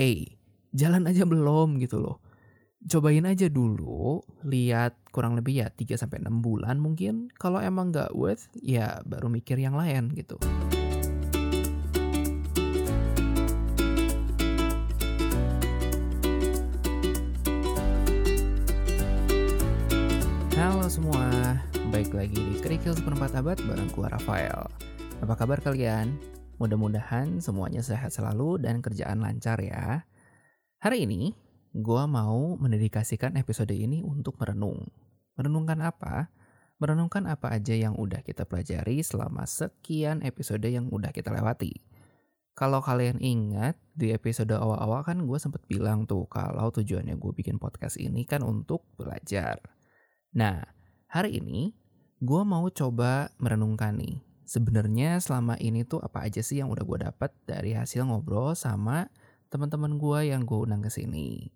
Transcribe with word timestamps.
A, 0.00 0.16
jalan 0.72 1.04
aja 1.04 1.28
belum 1.28 1.76
gitu 1.76 2.00
loh. 2.00 2.24
Cobain 2.88 3.28
aja 3.28 3.52
dulu, 3.52 4.24
lihat 4.48 4.96
kurang 5.12 5.36
lebih 5.36 5.60
ya 5.60 5.68
3 5.68 6.00
sampai 6.00 6.24
6 6.24 6.40
bulan 6.40 6.80
mungkin. 6.80 7.28
Kalau 7.36 7.60
emang 7.60 7.92
nggak 7.92 8.16
worth, 8.16 8.48
ya 8.56 9.04
baru 9.04 9.28
mikir 9.28 9.60
yang 9.60 9.76
lain 9.76 10.08
gitu. 10.16 10.40
Halo 20.56 20.88
semua, 20.88 21.60
baik 21.92 22.16
lagi 22.16 22.40
di 22.40 22.56
Kerikil 22.56 22.96
Seperempat 22.96 23.36
Abad 23.36 23.60
bareng 23.68 23.92
Rafael. 23.92 24.64
Apa 25.20 25.36
kabar 25.36 25.60
kalian? 25.60 26.39
Mudah-mudahan 26.60 27.40
semuanya 27.40 27.80
sehat 27.80 28.12
selalu 28.12 28.60
dan 28.60 28.84
kerjaan 28.84 29.24
lancar 29.24 29.56
ya. 29.64 30.04
Hari 30.84 31.08
ini, 31.08 31.32
gue 31.72 32.02
mau 32.04 32.60
mendedikasikan 32.60 33.32
episode 33.40 33.72
ini 33.72 34.04
untuk 34.04 34.36
merenung. 34.36 34.84
Merenungkan 35.40 35.80
apa? 35.80 36.28
Merenungkan 36.76 37.24
apa 37.32 37.56
aja 37.56 37.72
yang 37.72 37.96
udah 37.96 38.20
kita 38.20 38.44
pelajari 38.44 39.00
selama 39.00 39.48
sekian 39.48 40.20
episode 40.20 40.68
yang 40.68 40.92
udah 40.92 41.08
kita 41.16 41.32
lewati. 41.32 41.80
Kalau 42.52 42.84
kalian 42.84 43.24
ingat, 43.24 43.80
di 43.96 44.12
episode 44.12 44.52
awal-awal 44.52 45.00
kan 45.00 45.24
gue 45.24 45.38
sempet 45.40 45.64
bilang 45.64 46.04
tuh 46.04 46.28
kalau 46.28 46.68
tujuannya 46.68 47.16
gue 47.16 47.32
bikin 47.40 47.56
podcast 47.56 47.96
ini 47.96 48.28
kan 48.28 48.44
untuk 48.44 48.84
belajar. 49.00 49.64
Nah, 50.36 50.60
hari 51.08 51.40
ini 51.40 51.72
gue 52.20 52.42
mau 52.44 52.68
coba 52.68 53.32
merenungkan 53.40 53.96
nih. 53.96 54.29
Sebenarnya 54.50 55.22
selama 55.22 55.54
ini 55.62 55.86
tuh 55.86 56.02
apa 56.02 56.26
aja 56.26 56.42
sih 56.42 56.58
yang 56.58 56.74
udah 56.74 56.82
gue 56.82 56.98
dapat 57.06 57.30
dari 57.46 57.70
hasil 57.70 58.02
ngobrol 58.02 58.58
sama 58.58 59.06
teman-teman 59.46 59.94
gue 59.94 60.34
yang 60.34 60.42
gue 60.42 60.58
undang 60.66 60.82
ke 60.82 60.90
sini. 60.90 61.54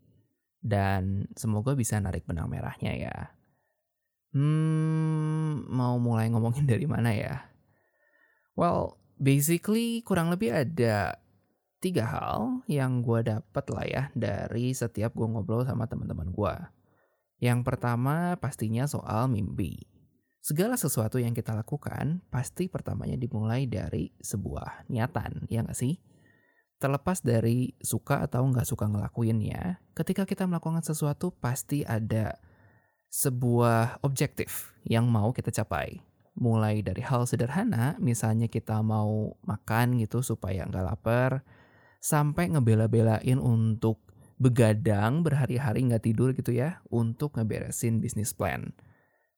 Dan 0.63 1.27
semoga 1.35 1.75
bisa 1.75 1.99
narik 1.99 2.23
benang 2.23 2.47
merahnya 2.47 2.95
ya. 2.95 3.35
Hmm, 4.31 5.67
mau 5.75 5.99
mulai 5.99 6.31
ngomongin 6.31 6.67
dari 6.71 6.87
mana 6.87 7.11
ya? 7.11 7.43
Well, 8.55 9.03
basically 9.19 10.07
kurang 10.07 10.31
lebih 10.31 10.55
ada 10.55 11.19
tiga 11.83 12.07
hal 12.07 12.63
yang 12.71 13.03
gue 13.03 13.27
dapat 13.27 13.65
lah 13.75 13.85
ya 13.91 14.03
dari 14.15 14.71
setiap 14.71 15.19
gue 15.19 15.27
ngobrol 15.27 15.67
sama 15.67 15.91
teman-teman 15.91 16.31
gue. 16.31 16.55
Yang 17.43 17.67
pertama 17.67 18.39
pastinya 18.39 18.87
soal 18.87 19.27
mimpi. 19.27 19.94
Segala 20.45 20.77
sesuatu 20.77 21.17
yang 21.17 21.33
kita 21.33 21.57
lakukan 21.57 22.21
pasti 22.29 22.69
pertamanya 22.69 23.17
dimulai 23.17 23.65
dari 23.65 24.13
sebuah 24.21 24.93
niatan, 24.93 25.49
ya 25.49 25.65
nggak 25.65 25.73
sih? 25.73 25.97
terlepas 26.85 27.25
dari 27.25 27.73
suka 27.81 28.21
atau 28.21 28.45
nggak 28.45 28.69
suka 28.69 28.85
ngelakuinnya, 28.85 29.81
ketika 29.97 30.29
kita 30.29 30.45
melakukan 30.45 30.85
sesuatu 30.85 31.33
pasti 31.33 31.81
ada 31.81 32.37
sebuah 33.09 34.05
objektif 34.05 34.77
yang 34.85 35.09
mau 35.09 35.33
kita 35.33 35.49
capai. 35.49 36.05
Mulai 36.37 36.85
dari 36.85 37.01
hal 37.01 37.25
sederhana, 37.25 37.97
misalnya 38.03 38.53
kita 38.53 38.85
mau 38.85 39.33
makan 39.49 39.97
gitu 39.97 40.21
supaya 40.21 40.69
nggak 40.69 40.85
lapar, 40.85 41.47
sampai 42.05 42.53
ngebela-belain 42.53 43.41
untuk 43.41 44.05
begadang 44.37 45.25
berhari-hari 45.25 45.89
nggak 45.89 46.05
tidur 46.05 46.37
gitu 46.37 46.53
ya, 46.53 46.85
untuk 46.93 47.39
ngeberesin 47.41 48.03
bisnis 48.03 48.37
plan. 48.37 48.77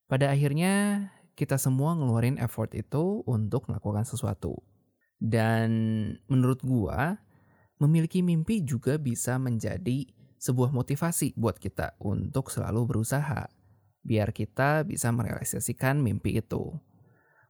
Pada 0.07 0.31
akhirnya, 0.31 1.11
kita 1.35 1.59
semua 1.59 1.99
ngeluarin 1.99 2.39
effort 2.39 2.71
itu 2.79 3.27
untuk 3.27 3.67
melakukan 3.67 4.07
sesuatu. 4.07 4.55
Dan 5.19 5.71
menurut 6.31 6.63
gua, 6.63 7.19
memiliki 7.83 8.23
mimpi 8.23 8.63
juga 8.63 9.03
bisa 9.03 9.35
menjadi 9.43 10.07
sebuah 10.39 10.71
motivasi 10.71 11.35
buat 11.35 11.59
kita 11.59 11.99
untuk 11.99 12.55
selalu 12.55 12.87
berusaha, 12.87 13.51
biar 14.07 14.31
kita 14.31 14.87
bisa 14.87 15.11
merealisasikan 15.11 15.99
mimpi 15.99 16.39
itu. 16.39 16.71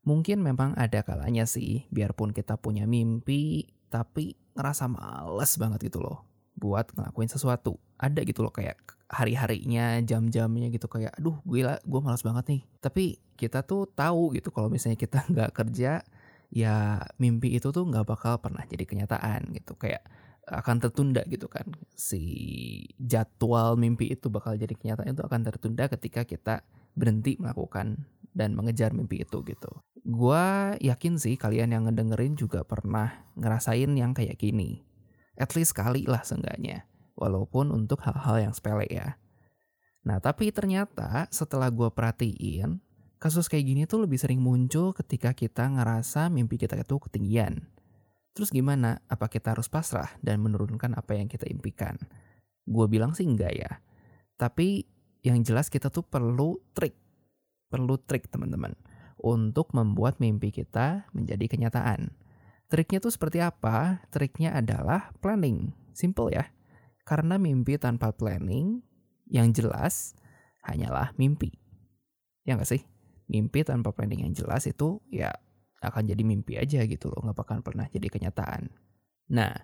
Mungkin 0.06 0.40
memang 0.40 0.72
ada 0.80 1.04
kalanya 1.04 1.44
sih, 1.44 1.84
biarpun 1.92 2.32
kita 2.32 2.56
punya 2.56 2.88
mimpi, 2.88 3.68
tapi 3.92 4.32
ngerasa 4.56 4.88
males 4.88 5.60
banget 5.60 5.92
gitu 5.92 6.00
loh 6.00 6.24
buat 6.56 6.88
ngelakuin 6.96 7.28
sesuatu. 7.28 7.76
Ada 8.00 8.24
gitu 8.24 8.40
loh 8.40 8.54
kayak 8.54 8.95
hari-harinya, 9.06 10.02
jam-jamnya 10.02 10.68
gitu 10.74 10.90
kayak, 10.90 11.14
aduh 11.14 11.38
gila, 11.46 11.78
gue 11.82 12.00
malas 12.02 12.26
banget 12.26 12.44
nih. 12.50 12.62
Tapi 12.82 13.04
kita 13.38 13.62
tuh 13.62 13.86
tahu 13.86 14.34
gitu 14.34 14.50
kalau 14.50 14.66
misalnya 14.66 14.98
kita 14.98 15.22
nggak 15.32 15.50
kerja, 15.54 16.02
ya 16.50 17.02
mimpi 17.18 17.54
itu 17.54 17.70
tuh 17.74 17.84
nggak 17.86 18.06
bakal 18.06 18.38
pernah 18.38 18.62
jadi 18.66 18.86
kenyataan 18.86 19.50
gitu 19.54 19.74
kayak 19.74 20.02
akan 20.46 20.78
tertunda 20.78 21.26
gitu 21.26 21.50
kan 21.50 21.66
si 21.98 22.22
jadwal 23.02 23.74
mimpi 23.74 24.14
itu 24.14 24.30
bakal 24.30 24.54
jadi 24.54 24.78
kenyataan 24.78 25.10
itu 25.10 25.26
akan 25.26 25.42
tertunda 25.42 25.90
ketika 25.90 26.22
kita 26.22 26.62
berhenti 26.94 27.34
melakukan 27.42 28.06
dan 28.30 28.54
mengejar 28.54 28.94
mimpi 28.94 29.26
itu 29.26 29.42
gitu. 29.42 29.72
Gua 30.06 30.76
yakin 30.78 31.18
sih 31.18 31.34
kalian 31.34 31.74
yang 31.74 31.90
ngedengerin 31.90 32.38
juga 32.38 32.62
pernah 32.62 33.26
ngerasain 33.34 33.90
yang 33.98 34.14
kayak 34.14 34.38
gini. 34.38 34.86
At 35.34 35.52
least 35.58 35.74
sekali 35.74 36.06
lah 36.06 36.22
seenggaknya. 36.22 36.86
Walaupun 37.16 37.72
untuk 37.72 38.04
hal-hal 38.04 38.48
yang 38.48 38.52
sepele 38.52 38.84
ya. 38.92 39.16
Nah 40.04 40.20
tapi 40.20 40.52
ternyata 40.52 41.26
setelah 41.32 41.72
gue 41.72 41.88
perhatiin, 41.88 42.78
kasus 43.16 43.48
kayak 43.48 43.66
gini 43.66 43.82
tuh 43.88 44.04
lebih 44.04 44.20
sering 44.20 44.38
muncul 44.38 44.92
ketika 44.92 45.32
kita 45.32 45.66
ngerasa 45.66 46.28
mimpi 46.28 46.60
kita 46.60 46.76
itu 46.78 47.00
ketinggian. 47.00 47.66
Terus 48.36 48.52
gimana? 48.52 49.00
Apa 49.08 49.32
kita 49.32 49.56
harus 49.56 49.66
pasrah 49.66 50.12
dan 50.20 50.44
menurunkan 50.44 50.92
apa 50.92 51.16
yang 51.16 51.24
kita 51.24 51.48
impikan? 51.48 51.96
Gue 52.68 52.84
bilang 52.84 53.16
sih 53.16 53.24
enggak 53.24 53.56
ya. 53.56 53.80
Tapi 54.36 54.84
yang 55.24 55.40
jelas 55.40 55.72
kita 55.72 55.88
tuh 55.88 56.04
perlu 56.04 56.60
trik. 56.76 56.92
Perlu 57.72 57.96
trik 57.96 58.28
teman-teman. 58.28 58.76
Untuk 59.16 59.72
membuat 59.72 60.20
mimpi 60.20 60.52
kita 60.52 61.08
menjadi 61.16 61.48
kenyataan. 61.48 62.12
Triknya 62.68 63.00
tuh 63.00 63.10
seperti 63.10 63.40
apa? 63.40 64.04
Triknya 64.12 64.52
adalah 64.52 65.16
planning. 65.24 65.72
Simple 65.96 66.36
ya. 66.36 66.44
Karena 67.06 67.38
mimpi 67.38 67.78
tanpa 67.78 68.10
planning 68.10 68.82
yang 69.30 69.54
jelas 69.54 70.18
hanyalah 70.66 71.14
mimpi. 71.14 71.54
Ya 72.42 72.58
nggak 72.58 72.66
sih? 72.66 72.82
mimpi 73.26 73.66
tanpa 73.66 73.90
planning 73.90 74.26
yang 74.26 74.34
jelas 74.34 74.66
itu 74.70 75.02
ya 75.10 75.34
akan 75.82 76.08
jadi 76.08 76.22
mimpi 76.24 76.58
aja 76.58 76.82
gitu 76.88 77.12
loh, 77.12 77.20
nggak 77.22 77.36
bakal 77.36 77.58
pernah 77.62 77.86
jadi 77.92 78.10
kenyataan. 78.10 78.72
Nah, 79.30 79.54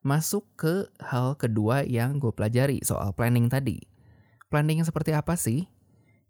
masuk 0.00 0.46
ke 0.54 0.88
hal 1.02 1.34
kedua 1.36 1.84
yang 1.84 2.22
gue 2.22 2.32
pelajari 2.32 2.80
soal 2.86 3.12
planning 3.12 3.50
tadi. 3.50 3.82
Planning 4.48 4.80
yang 4.80 4.88
seperti 4.88 5.12
apa 5.12 5.36
sih? 5.36 5.68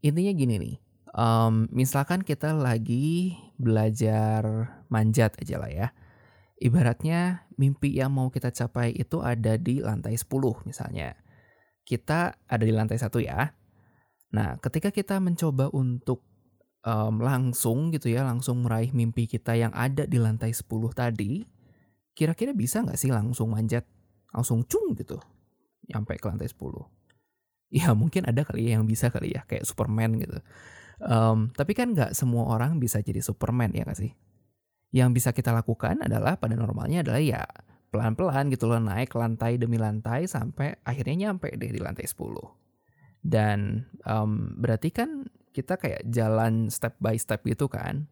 Intinya 0.03 0.33
gini 0.35 0.55
nih, 0.59 0.77
um, 1.15 1.71
misalkan 1.71 2.25
kita 2.25 2.55
lagi 2.55 3.37
belajar 3.61 4.43
manjat 4.91 5.39
aja 5.39 5.61
lah 5.61 5.71
ya. 5.71 5.89
Ibaratnya 6.59 7.47
mimpi 7.59 7.99
yang 7.99 8.15
mau 8.15 8.31
kita 8.31 8.55
capai 8.55 8.95
itu 8.95 9.19
ada 9.19 9.59
di 9.59 9.83
lantai 9.83 10.15
10 10.15 10.31
misalnya. 10.65 11.19
Kita 11.83 12.33
ada 12.47 12.65
di 12.65 12.73
lantai 12.73 12.97
satu 12.97 13.19
ya. 13.19 13.51
Nah, 14.33 14.57
ketika 14.63 14.95
kita 14.95 15.19
mencoba 15.19 15.73
untuk 15.75 16.23
um, 16.87 17.19
langsung 17.19 17.91
gitu 17.91 18.13
ya, 18.13 18.23
langsung 18.23 18.63
meraih 18.63 18.95
mimpi 18.95 19.27
kita 19.27 19.59
yang 19.59 19.73
ada 19.75 20.07
di 20.07 20.21
lantai 20.21 20.55
10 20.55 20.65
tadi, 20.95 21.43
kira-kira 22.15 22.55
bisa 22.55 22.85
nggak 22.85 22.99
sih 22.99 23.11
langsung 23.11 23.51
manjat, 23.53 23.85
langsung 24.31 24.63
cung 24.69 24.95
gitu, 24.95 25.19
nyampe 25.91 26.15
ke 26.21 26.27
lantai 26.29 26.47
10? 26.47 26.63
Ya 27.73 27.93
mungkin 28.01 28.29
ada 28.29 28.45
kali 28.45 28.69
ya 28.69 28.79
yang 28.79 28.85
bisa 28.85 29.09
kali 29.09 29.35
ya, 29.35 29.43
kayak 29.49 29.65
Superman 29.65 30.21
gitu. 30.21 30.39
Um, 30.99 31.55
tapi 31.55 31.79
kan 31.79 31.95
nggak 31.95 32.11
semua 32.13 32.51
orang 32.51 32.83
bisa 32.83 32.99
jadi 33.01 33.23
Superman 33.23 33.73
ya 33.73 33.87
nggak 33.87 33.99
sih? 33.99 34.13
Yang 34.95 35.09
bisa 35.21 35.31
kita 35.37 35.53
lakukan 35.53 36.01
adalah 36.01 36.41
pada 36.41 36.57
normalnya 36.57 37.05
adalah 37.05 37.21
ya 37.21 37.45
pelan-pelan 37.89 38.53
gitu 38.53 38.69
loh 38.69 38.81
naik 38.81 39.17
lantai 39.17 39.57
demi 39.57 39.81
lantai 39.81 40.29
sampai 40.29 40.77
akhirnya 40.85 41.29
nyampe 41.29 41.53
deh 41.57 41.73
di 41.73 41.81
lantai 41.81 42.05
10. 42.05 42.17
Dan 43.25 43.85
um, 44.05 44.57
berarti 44.61 44.89
kan 44.93 45.29
kita 45.53 45.75
kayak 45.75 46.07
jalan 46.07 46.71
step 46.71 46.95
by 47.03 47.19
step 47.19 47.43
gitu 47.45 47.67
kan. 47.67 48.07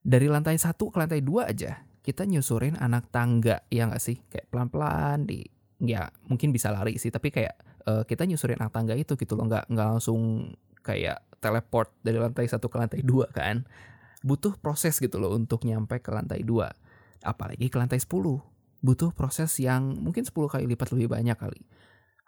Dari 0.00 0.30
lantai 0.30 0.56
satu 0.56 0.88
ke 0.88 0.96
lantai 0.96 1.20
dua 1.20 1.52
aja, 1.52 1.84
kita 2.00 2.24
nyusurin 2.24 2.78
anak 2.80 3.12
tangga, 3.12 3.60
ya 3.68 3.84
nggak 3.90 4.00
sih? 4.00 4.16
Kayak 4.30 4.48
pelan-pelan 4.48 5.28
di, 5.28 5.44
ya 5.84 6.08
mungkin 6.30 6.48
bisa 6.54 6.72
lari 6.72 6.96
sih, 6.96 7.12
tapi 7.12 7.28
kayak 7.28 7.60
uh, 7.84 8.02
kita 8.08 8.24
nyusurin 8.24 8.56
anak 8.56 8.72
tangga 8.72 8.96
itu 8.96 9.18
gitu 9.20 9.36
loh, 9.36 9.44
nggak 9.50 9.68
nggak 9.68 9.86
langsung 9.98 10.48
kayak 10.80 11.20
teleport 11.44 11.92
dari 12.00 12.16
lantai 12.16 12.48
satu 12.48 12.72
ke 12.72 12.80
lantai 12.80 13.04
dua 13.04 13.28
kan. 13.28 13.68
Butuh 14.28 14.60
proses 14.60 15.00
gitu 15.00 15.16
loh 15.16 15.32
untuk 15.32 15.64
nyampe 15.64 16.04
ke 16.04 16.12
lantai 16.12 16.44
dua. 16.44 16.68
Apalagi 17.24 17.72
ke 17.72 17.80
lantai 17.80 17.96
sepuluh. 17.96 18.44
Butuh 18.84 19.10
proses 19.16 19.56
yang 19.58 19.98
mungkin 19.98 20.22
10 20.22 20.38
kali 20.46 20.64
lipat 20.70 20.94
lebih 20.94 21.10
banyak 21.10 21.34
kali 21.34 21.66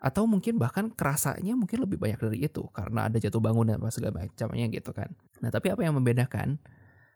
atau 0.00 0.24
mungkin 0.24 0.56
bahkan 0.56 0.88
kerasanya 0.88 1.52
mungkin 1.52 1.84
lebih 1.84 2.00
banyak 2.00 2.16
dari 2.16 2.38
itu 2.40 2.64
karena 2.72 3.12
ada 3.12 3.20
jatuh 3.20 3.36
bangun 3.36 3.68
dan 3.68 3.84
segala 3.92 4.24
macamnya 4.24 4.66
gitu 4.72 4.96
kan. 4.96 5.12
Nah 5.44 5.52
tapi 5.52 5.68
apa 5.68 5.84
yang 5.84 5.94
membedakan? 6.00 6.56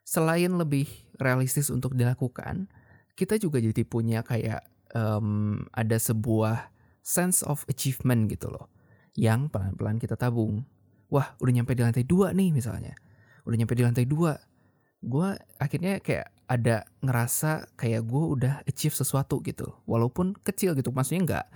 Selain 0.05 0.53
lebih 0.53 0.85
realistis 1.17 1.73
untuk 1.73 1.97
dilakukan, 1.97 2.69
kita 3.17 3.41
juga 3.41 3.57
jadi 3.57 3.89
punya 3.89 4.21
kayak 4.21 4.61
um, 4.93 5.65
ada 5.73 5.97
sebuah 5.97 6.69
sense 7.01 7.41
of 7.41 7.65
achievement 7.73 8.29
gitu 8.29 8.53
loh. 8.53 8.69
Yang 9.17 9.49
pelan-pelan 9.49 9.97
kita 9.97 10.21
tabung. 10.21 10.69
Wah, 11.09 11.33
udah 11.41 11.53
nyampe 11.57 11.73
di 11.73 11.81
lantai 11.81 12.05
dua 12.05 12.37
nih 12.37 12.53
misalnya. 12.53 12.93
Udah 13.49 13.57
nyampe 13.57 13.73
di 13.73 13.81
lantai 13.81 14.05
dua. 14.05 14.37
Gue 15.05 15.37
akhirnya 15.61 16.01
kayak 16.01 16.33
ada 16.45 16.85
ngerasa 17.01 17.73
kayak 17.77 18.05
gue 18.05 18.25
udah 18.25 18.55
achieve 18.65 18.97
sesuatu 18.97 19.41
gitu. 19.45 19.73
Walaupun 19.89 20.37
kecil 20.41 20.77
gitu. 20.77 20.93
Maksudnya 20.93 21.23
nggak 21.25 21.47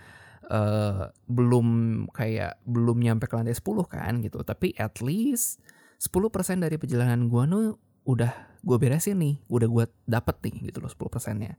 uh, 0.52 1.12
belum 1.28 1.66
kayak 2.12 2.60
belum 2.64 3.00
nyampe 3.00 3.28
ke 3.28 3.34
lantai 3.36 3.56
10 3.56 3.64
kan 3.88 4.12
gitu. 4.24 4.40
Tapi 4.44 4.76
at 4.76 5.00
least 5.04 5.60
10% 6.00 6.64
dari 6.64 6.76
perjalanan 6.78 7.28
gue 7.28 7.42
nih 7.44 7.72
udah 8.08 8.32
gue 8.64 8.76
beresin 8.80 9.20
nih. 9.20 9.36
Udah 9.48 9.68
gue 9.68 9.84
dapet 10.08 10.36
nih 10.48 10.72
gitu 10.72 10.84
loh 10.84 10.90
10 10.92 11.08
persennya. 11.12 11.56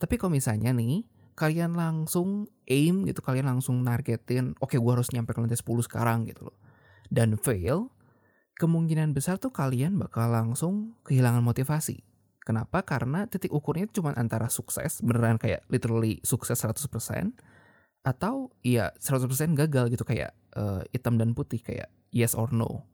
Tapi 0.00 0.16
kalau 0.16 0.32
misalnya 0.34 0.72
nih 0.72 1.04
kalian 1.38 1.72
langsung 1.72 2.50
aim 2.68 3.08
gitu, 3.08 3.24
kalian 3.24 3.48
langsung 3.48 3.80
nargetin, 3.80 4.52
oke 4.60 4.76
okay, 4.76 4.78
gue 4.80 4.92
harus 4.92 5.08
nyampe 5.08 5.32
ke 5.32 5.40
lantai 5.40 5.56
10 5.56 5.88
sekarang 5.88 6.28
gitu 6.28 6.52
loh. 6.52 6.56
Dan 7.08 7.40
fail, 7.40 7.88
kemungkinan 8.60 9.16
besar 9.16 9.40
tuh 9.40 9.48
kalian 9.48 9.96
bakal 9.96 10.28
langsung 10.28 10.92
kehilangan 11.08 11.40
motivasi. 11.40 12.04
Kenapa? 12.44 12.84
Karena 12.84 13.24
titik 13.24 13.48
ukurnya 13.56 13.88
cuma 13.88 14.12
antara 14.12 14.52
sukses, 14.52 15.00
beneran 15.00 15.40
kayak 15.40 15.64
literally 15.72 16.20
sukses 16.20 16.60
100%, 16.60 16.92
atau 18.04 18.52
ya 18.60 18.92
100% 18.96 19.56
gagal 19.56 19.92
gitu 19.92 20.04
kayak 20.04 20.36
uh, 20.56 20.84
hitam 20.92 21.16
dan 21.16 21.32
putih 21.32 21.60
kayak 21.60 21.88
yes 22.12 22.36
or 22.36 22.52
no. 22.52 22.84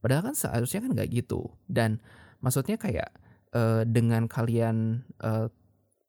Padahal 0.00 0.32
kan 0.32 0.36
seharusnya 0.36 0.80
kan 0.84 0.90
nggak 0.96 1.10
gitu. 1.12 1.52
Dan 1.68 2.00
maksudnya 2.40 2.80
kayak 2.80 3.12
uh, 3.52 3.84
dengan 3.84 4.24
kalian 4.24 5.04
uh, 5.20 5.48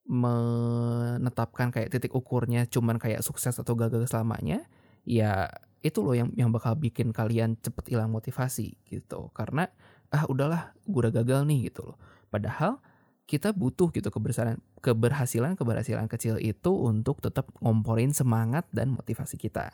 menetapkan 0.07 1.72
kayak 1.72 1.92
titik 1.92 2.12
ukurnya 2.12 2.68
cuman 2.68 3.00
kayak 3.00 3.24
sukses 3.24 3.56
atau 3.56 3.75
gagal 3.75 4.07
selamanya, 4.12 4.68
ya 5.07 5.48
itu 5.81 6.00
loh 6.06 6.13
yang 6.13 6.30
yang 6.38 6.54
bakal 6.54 6.78
bikin 6.78 7.10
kalian 7.10 7.57
cepet 7.57 7.94
hilang 7.94 8.13
motivasi 8.13 8.78
gitu. 8.89 9.33
Karena 9.33 9.69
ah 10.13 10.25
udahlah, 10.30 10.78
gue 10.86 11.00
udah 11.01 11.13
gagal 11.13 11.45
nih 11.50 11.74
gitu 11.74 11.94
loh. 11.94 11.98
Padahal 12.30 12.81
kita 13.25 13.56
butuh 13.56 13.89
gitu 13.95 14.12
keberhasilan 14.12 14.60
keberhasilan 14.83 15.56
keberhasilan 15.56 16.07
kecil 16.12 16.36
itu 16.42 16.72
untuk 16.72 17.24
tetap 17.24 17.48
ngomporin 17.63 18.12
semangat 18.12 18.68
dan 18.75 18.92
motivasi 18.92 19.39
kita. 19.39 19.72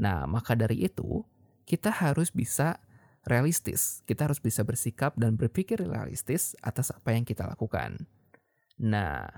Nah, 0.00 0.26
maka 0.26 0.58
dari 0.58 0.82
itu 0.82 1.22
kita 1.64 1.88
harus 1.88 2.34
bisa 2.34 2.82
realistis. 3.24 4.04
Kita 4.04 4.28
harus 4.28 4.42
bisa 4.42 4.66
bersikap 4.66 5.16
dan 5.16 5.38
berpikir 5.38 5.80
realistis 5.80 6.58
atas 6.60 6.92
apa 6.92 7.14
yang 7.14 7.24
kita 7.24 7.46
lakukan. 7.48 8.10
Nah, 8.82 9.30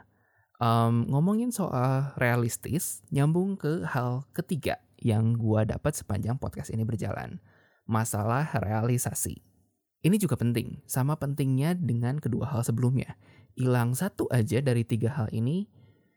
um, 0.60 1.08
ngomongin 1.08 1.52
soal 1.52 2.12
realistis, 2.20 3.04
nyambung 3.12 3.56
ke 3.56 3.84
hal 3.88 4.24
ketiga 4.32 4.80
yang 5.00 5.36
gua 5.36 5.68
dapat 5.68 5.96
sepanjang 5.96 6.40
podcast 6.40 6.72
ini 6.72 6.82
berjalan. 6.82 7.40
Masalah 7.86 8.50
realisasi. 8.58 9.44
Ini 10.02 10.16
juga 10.22 10.38
penting, 10.38 10.82
sama 10.86 11.18
pentingnya 11.18 11.74
dengan 11.74 12.22
kedua 12.22 12.50
hal 12.50 12.62
sebelumnya. 12.62 13.18
Hilang 13.58 13.96
satu 13.96 14.30
aja 14.30 14.62
dari 14.62 14.86
tiga 14.86 15.10
hal 15.10 15.32
ini, 15.34 15.66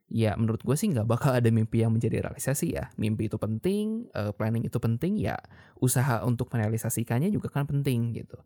ya 0.09 0.33
menurut 0.38 0.62
gue 0.65 0.75
sih 0.77 0.89
nggak 0.89 1.07
bakal 1.09 1.33
ada 1.33 1.47
mimpi 1.53 1.81
yang 1.81 1.95
menjadi 1.95 2.21
realisasi 2.25 2.75
ya. 2.75 2.94
Mimpi 2.97 3.30
itu 3.30 3.38
penting, 3.42 4.09
uh, 4.13 4.33
planning 4.35 4.65
itu 4.65 4.77
penting, 4.77 5.18
ya 5.18 5.38
usaha 5.81 6.21
untuk 6.25 6.53
merealisasikannya 6.53 7.33
juga 7.33 7.50
kan 7.50 7.65
penting 7.65 8.13
gitu. 8.18 8.38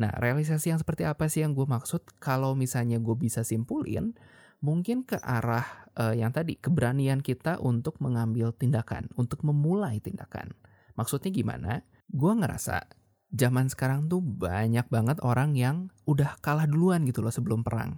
Nah, 0.00 0.12
realisasi 0.16 0.72
yang 0.72 0.80
seperti 0.80 1.04
apa 1.04 1.28
sih 1.28 1.44
yang 1.44 1.52
gue 1.52 1.68
maksud? 1.68 2.20
Kalau 2.20 2.56
misalnya 2.56 2.96
gue 3.00 3.16
bisa 3.16 3.44
simpulin, 3.44 4.16
mungkin 4.60 5.04
ke 5.04 5.16
arah 5.20 5.88
uh, 5.96 6.14
yang 6.14 6.30
tadi 6.32 6.56
keberanian 6.56 7.24
kita 7.24 7.60
untuk 7.60 7.98
mengambil 8.00 8.52
tindakan, 8.52 9.08
untuk 9.16 9.42
memulai 9.44 9.98
tindakan. 10.00 10.52
Maksudnya 10.96 11.32
gimana? 11.32 11.80
Gue 12.08 12.36
ngerasa 12.36 12.84
zaman 13.32 13.72
sekarang 13.72 14.10
tuh 14.10 14.20
banyak 14.20 14.86
banget 14.92 15.18
orang 15.24 15.56
yang 15.56 15.88
udah 16.04 16.36
kalah 16.44 16.68
duluan 16.68 17.06
gitu 17.08 17.24
loh 17.24 17.32
sebelum 17.32 17.64
perang. 17.64 17.96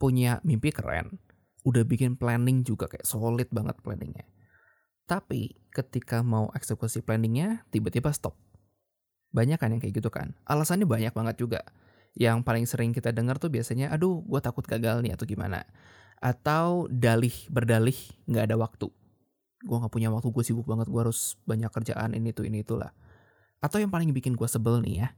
Punya 0.00 0.40
mimpi 0.42 0.72
keren, 0.72 1.20
udah 1.64 1.84
bikin 1.84 2.16
planning 2.16 2.64
juga 2.64 2.88
kayak 2.88 3.06
solid 3.06 3.48
banget 3.52 3.76
planningnya. 3.84 4.26
Tapi 5.04 5.68
ketika 5.68 6.24
mau 6.24 6.48
eksekusi 6.56 7.04
planningnya, 7.04 7.68
tiba-tiba 7.68 8.08
stop. 8.12 8.40
Banyak 9.34 9.60
kan 9.60 9.74
yang 9.74 9.82
kayak 9.82 10.00
gitu 10.00 10.08
kan. 10.08 10.32
Alasannya 10.48 10.88
banyak 10.88 11.12
banget 11.12 11.36
juga 11.36 11.60
yang 12.14 12.46
paling 12.46 12.64
sering 12.64 12.94
kita 12.94 13.10
dengar 13.10 13.42
tuh 13.42 13.50
biasanya, 13.50 13.90
aduh 13.90 14.22
gue 14.22 14.40
takut 14.42 14.62
gagal 14.62 15.02
nih 15.02 15.18
atau 15.18 15.26
gimana. 15.26 15.66
Atau 16.22 16.86
dalih, 16.88 17.34
berdalih 17.50 17.96
nggak 18.30 18.44
ada 18.50 18.56
waktu. 18.56 18.86
Gue 19.66 19.76
nggak 19.82 19.92
punya 19.92 20.08
waktu, 20.14 20.30
gue 20.30 20.44
sibuk 20.46 20.66
banget, 20.66 20.86
gue 20.86 21.00
harus 21.00 21.34
banyak 21.44 21.70
kerjaan 21.74 22.14
ini 22.14 22.30
tuh 22.30 22.46
ini 22.46 22.62
itulah. 22.62 22.94
Atau 23.58 23.82
yang 23.82 23.90
paling 23.90 24.14
bikin 24.14 24.38
gue 24.38 24.46
sebel 24.46 24.78
nih 24.86 25.04
ya. 25.04 25.08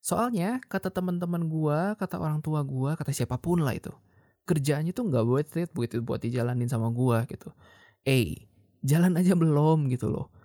Soalnya 0.00 0.64
kata 0.64 0.88
teman-teman 0.88 1.44
gue, 1.44 1.80
kata 2.00 2.16
orang 2.16 2.40
tua 2.40 2.64
gue, 2.64 2.96
kata 2.96 3.12
siapa 3.12 3.36
pun 3.36 3.60
lah 3.60 3.76
itu. 3.76 3.92
Kerjaannya 4.48 4.96
tuh 4.96 5.04
nggak 5.12 5.24
buat 5.28 5.46
it 5.60 5.70
buat, 5.76 5.92
buat 6.00 6.20
dijalanin 6.24 6.66
sama 6.72 6.88
gue 6.88 7.18
gitu. 7.36 7.52
Eh, 8.08 8.48
jalan 8.80 9.12
aja 9.20 9.36
belum 9.36 9.92
gitu 9.92 10.08
loh 10.08 10.39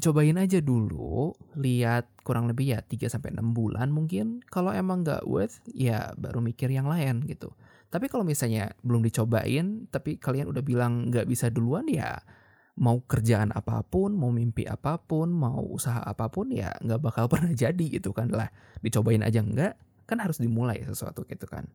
cobain 0.00 0.38
aja 0.40 0.62
dulu, 0.64 1.36
lihat 1.60 2.08
kurang 2.24 2.48
lebih 2.48 2.72
ya 2.72 2.80
3 2.80 3.12
sampai 3.12 3.36
6 3.36 3.52
bulan 3.52 3.92
mungkin. 3.92 4.40
Kalau 4.48 4.72
emang 4.72 5.04
nggak 5.04 5.28
worth, 5.28 5.60
ya 5.68 6.16
baru 6.16 6.40
mikir 6.40 6.72
yang 6.72 6.88
lain 6.88 7.20
gitu. 7.28 7.52
Tapi 7.92 8.08
kalau 8.08 8.24
misalnya 8.24 8.72
belum 8.80 9.04
dicobain, 9.04 9.90
tapi 9.92 10.16
kalian 10.16 10.48
udah 10.48 10.64
bilang 10.64 11.12
nggak 11.12 11.28
bisa 11.28 11.52
duluan 11.52 11.84
ya 11.92 12.16
mau 12.80 13.04
kerjaan 13.04 13.52
apa 13.52 13.84
pun, 13.84 14.16
mau 14.16 14.32
mimpi 14.32 14.64
apa 14.64 14.96
pun, 14.96 15.28
mau 15.28 15.60
usaha 15.60 16.00
apa 16.00 16.32
pun 16.32 16.48
ya 16.48 16.72
nggak 16.80 17.00
bakal 17.04 17.28
pernah 17.32 17.52
jadi 17.52 17.84
gitu 17.92 18.16
kan 18.16 18.32
lah. 18.32 18.48
Dicobain 18.80 19.20
aja 19.20 19.44
nggak, 19.44 20.06
kan 20.08 20.18
harus 20.24 20.40
dimulai 20.40 20.80
sesuatu 20.80 21.28
gitu 21.28 21.44
kan. 21.44 21.68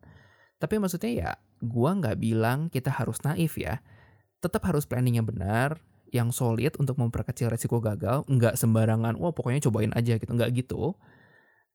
Tapi 0.58 0.82
maksudnya 0.82 1.12
ya, 1.14 1.30
gua 1.62 1.94
nggak 1.94 2.18
bilang 2.18 2.66
kita 2.66 2.90
harus 2.90 3.22
naif 3.22 3.54
ya. 3.54 3.78
Tetap 4.42 4.62
harus 4.66 4.86
planning 4.86 5.22
yang 5.22 5.26
benar, 5.26 5.78
yang 6.12 6.32
solid 6.32 6.74
untuk 6.80 6.96
memperkecil 6.96 7.52
resiko 7.52 7.78
gagal, 7.78 8.24
nggak 8.28 8.56
sembarangan, 8.56 9.16
wah 9.16 9.32
pokoknya 9.32 9.64
cobain 9.68 9.92
aja 9.94 10.16
gitu, 10.16 10.32
nggak 10.32 10.50
gitu. 10.56 10.96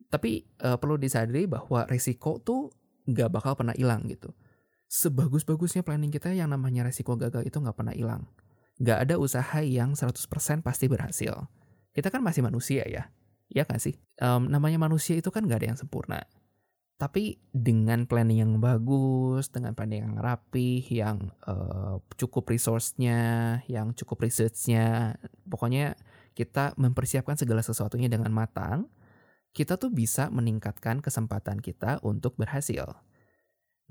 Tapi 0.10 0.46
uh, 0.62 0.78
perlu 0.78 0.98
disadari 0.98 1.50
bahwa 1.50 1.86
resiko 1.90 2.38
tuh 2.42 2.70
nggak 3.10 3.30
bakal 3.34 3.54
pernah 3.58 3.74
hilang 3.74 4.06
gitu. 4.10 4.32
Sebagus-bagusnya 4.90 5.82
planning 5.82 6.14
kita 6.14 6.30
yang 6.34 6.54
namanya 6.54 6.86
resiko 6.86 7.18
gagal 7.18 7.46
itu 7.50 7.58
nggak 7.58 7.74
pernah 7.74 7.96
hilang. 7.98 8.30
Nggak 8.78 9.10
ada 9.10 9.16
usaha 9.18 9.60
yang 9.66 9.98
100% 9.98 10.30
pasti 10.62 10.86
berhasil. 10.86 11.34
Kita 11.94 12.10
kan 12.14 12.22
masih 12.22 12.46
manusia 12.46 12.86
ya, 12.86 13.10
ya 13.50 13.64
kan 13.66 13.82
sih? 13.82 13.98
Um, 14.22 14.50
namanya 14.50 14.78
manusia 14.78 15.18
itu 15.18 15.30
kan 15.34 15.46
nggak 15.46 15.66
ada 15.66 15.68
yang 15.74 15.80
sempurna 15.80 16.22
tapi 17.04 17.36
dengan 17.52 18.08
planning 18.08 18.48
yang 18.48 18.54
bagus, 18.64 19.52
dengan 19.52 19.76
planning 19.76 20.08
yang 20.08 20.16
rapi, 20.24 20.80
yang 20.88 21.36
uh, 21.44 22.00
cukup 22.16 22.48
resource-nya, 22.48 23.60
yang 23.68 23.92
cukup 23.92 24.24
research-nya, 24.24 25.20
pokoknya 25.44 26.00
kita 26.32 26.72
mempersiapkan 26.80 27.36
segala 27.36 27.60
sesuatunya 27.60 28.08
dengan 28.08 28.32
matang, 28.32 28.88
kita 29.52 29.76
tuh 29.76 29.92
bisa 29.92 30.32
meningkatkan 30.32 31.04
kesempatan 31.04 31.60
kita 31.60 32.00
untuk 32.08 32.40
berhasil. 32.40 32.96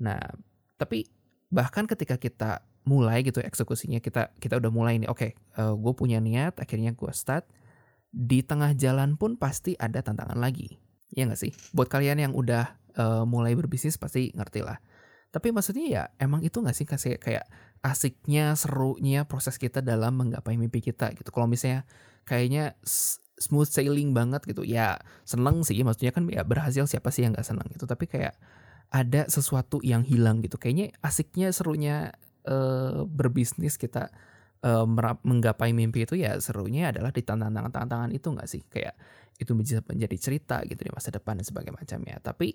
Nah, 0.01 0.33
tapi 0.81 1.05
bahkan 1.53 1.85
ketika 1.85 2.17
kita 2.17 2.65
mulai 2.81 3.21
gitu 3.21 3.45
eksekusinya 3.45 4.01
kita 4.01 4.33
kita 4.41 4.57
udah 4.57 4.73
mulai 4.73 4.97
nih, 4.97 5.05
oke, 5.05 5.21
okay, 5.21 5.31
uh, 5.61 5.69
eh, 5.69 5.73
gue 5.77 5.93
punya 5.93 6.17
niat, 6.17 6.57
akhirnya 6.57 6.97
gue 6.97 7.13
start, 7.13 7.45
di 8.09 8.41
tengah 8.41 8.73
jalan 8.73 9.21
pun 9.21 9.37
pasti 9.37 9.77
ada 9.77 10.01
tantangan 10.01 10.41
lagi. 10.41 10.81
Ya 11.13 11.29
nggak 11.29 11.37
sih? 11.37 11.53
Buat 11.77 11.93
kalian 11.93 12.17
yang 12.17 12.33
udah 12.33 12.81
uh, 12.97 13.23
mulai 13.27 13.53
berbisnis 13.57 13.97
pasti 13.97 14.33
ngerti 14.33 14.61
lah. 14.65 14.77
Tapi 15.33 15.49
maksudnya 15.49 15.85
ya 15.89 16.03
emang 16.21 16.45
itu 16.45 16.61
gak 16.61 16.77
sih 16.77 16.85
kasih 16.85 17.17
kayak 17.17 17.49
asiknya, 17.81 18.53
serunya 18.53 19.25
proses 19.25 19.57
kita 19.57 19.81
dalam 19.81 20.13
menggapai 20.13 20.55
mimpi 20.61 20.79
kita 20.79 21.09
gitu. 21.17 21.33
Kalau 21.33 21.49
misalnya 21.49 21.89
kayaknya 22.23 22.77
smooth 23.41 23.67
sailing 23.67 24.13
banget 24.13 24.45
gitu, 24.45 24.61
ya 24.61 25.01
seneng 25.25 25.65
sih. 25.65 25.81
Maksudnya 25.81 26.13
kan 26.13 26.29
ya 26.29 26.45
berhasil 26.45 26.85
siapa 26.85 27.09
sih 27.09 27.25
yang 27.25 27.33
gak 27.33 27.49
seneng 27.49 27.65
gitu. 27.73 27.89
Tapi 27.89 28.05
kayak 28.05 28.37
ada 28.93 29.25
sesuatu 29.25 29.81
yang 29.81 30.05
hilang 30.05 30.45
gitu. 30.45 30.61
Kayaknya 30.61 30.93
asiknya, 31.01 31.49
serunya 31.49 32.13
uh, 32.45 33.01
berbisnis 33.09 33.81
kita 33.81 34.13
uh, 34.61 34.85
menggapai 35.25 35.73
mimpi 35.73 36.05
itu 36.05 36.13
ya 36.13 36.37
serunya 36.37 36.93
adalah 36.93 37.09
di 37.09 37.25
tantangan-tantangan 37.25 38.13
itu 38.13 38.29
gak 38.37 38.45
sih? 38.45 38.61
Kayak 38.69 38.95
itu 39.41 39.49
bisa 39.57 39.81
menjadi 39.81 40.17
cerita 40.21 40.61
gitu 40.69 40.77
di 40.85 40.93
masa 40.93 41.09
depan 41.09 41.41
dan 41.41 41.45
sebagainya 41.49 41.73
macamnya. 41.73 42.15
Tapi 42.21 42.53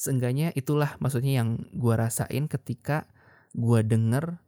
seenggaknya 0.00 0.56
itulah 0.56 0.96
maksudnya 0.96 1.44
yang 1.44 1.60
gue 1.76 1.92
rasain 1.92 2.48
ketika 2.48 3.04
gue 3.52 3.84
denger 3.84 4.40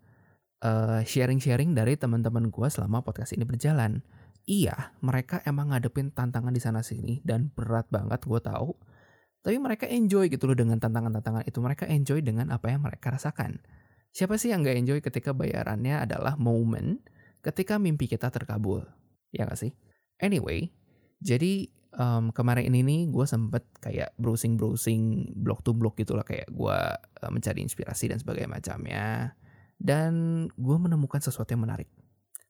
uh, 0.64 1.04
sharing-sharing 1.04 1.76
dari 1.76 2.00
teman-teman 2.00 2.48
gue 2.48 2.68
selama 2.72 3.04
podcast 3.04 3.36
ini 3.36 3.44
berjalan. 3.44 4.00
Iya, 4.48 4.96
mereka 5.04 5.44
emang 5.44 5.70
ngadepin 5.70 6.10
tantangan 6.10 6.50
di 6.50 6.58
sana 6.58 6.80
sini 6.80 7.20
dan 7.22 7.52
berat 7.52 7.86
banget 7.92 8.24
gue 8.24 8.40
tahu. 8.40 8.72
Tapi 9.42 9.58
mereka 9.60 9.84
enjoy 9.86 10.32
gitu 10.32 10.48
loh 10.48 10.56
dengan 10.56 10.80
tantangan-tantangan 10.80 11.44
itu. 11.44 11.58
Mereka 11.60 11.84
enjoy 11.90 12.24
dengan 12.24 12.50
apa 12.50 12.72
yang 12.72 12.82
mereka 12.82 13.12
rasakan. 13.12 13.60
Siapa 14.10 14.38
sih 14.40 14.50
yang 14.54 14.64
gak 14.64 14.78
enjoy 14.78 14.98
ketika 15.04 15.30
bayarannya 15.34 15.98
adalah 15.98 16.34
momen 16.38 17.02
ketika 17.42 17.76
mimpi 17.76 18.06
kita 18.06 18.30
terkabul. 18.30 18.86
Ya 19.34 19.46
gak 19.46 19.58
sih? 19.58 19.74
Anyway, 20.22 20.70
jadi 21.18 21.70
um, 21.96 22.32
kemarin 22.32 22.68
ini 22.72 22.80
nih 22.84 23.00
gue 23.12 23.26
sempet 23.28 23.64
kayak 23.80 24.16
browsing-browsing 24.16 25.34
blog 25.36 25.60
to 25.64 25.76
blog 25.76 25.96
gitu 25.96 26.16
lah 26.16 26.24
kayak 26.24 26.48
gue 26.48 26.78
uh, 26.96 27.30
mencari 27.32 27.60
inspirasi 27.60 28.12
dan 28.12 28.18
sebagainya 28.20 28.50
macamnya. 28.50 29.36
Dan 29.82 30.46
gue 30.54 30.76
menemukan 30.78 31.18
sesuatu 31.18 31.50
yang 31.50 31.66
menarik. 31.66 31.90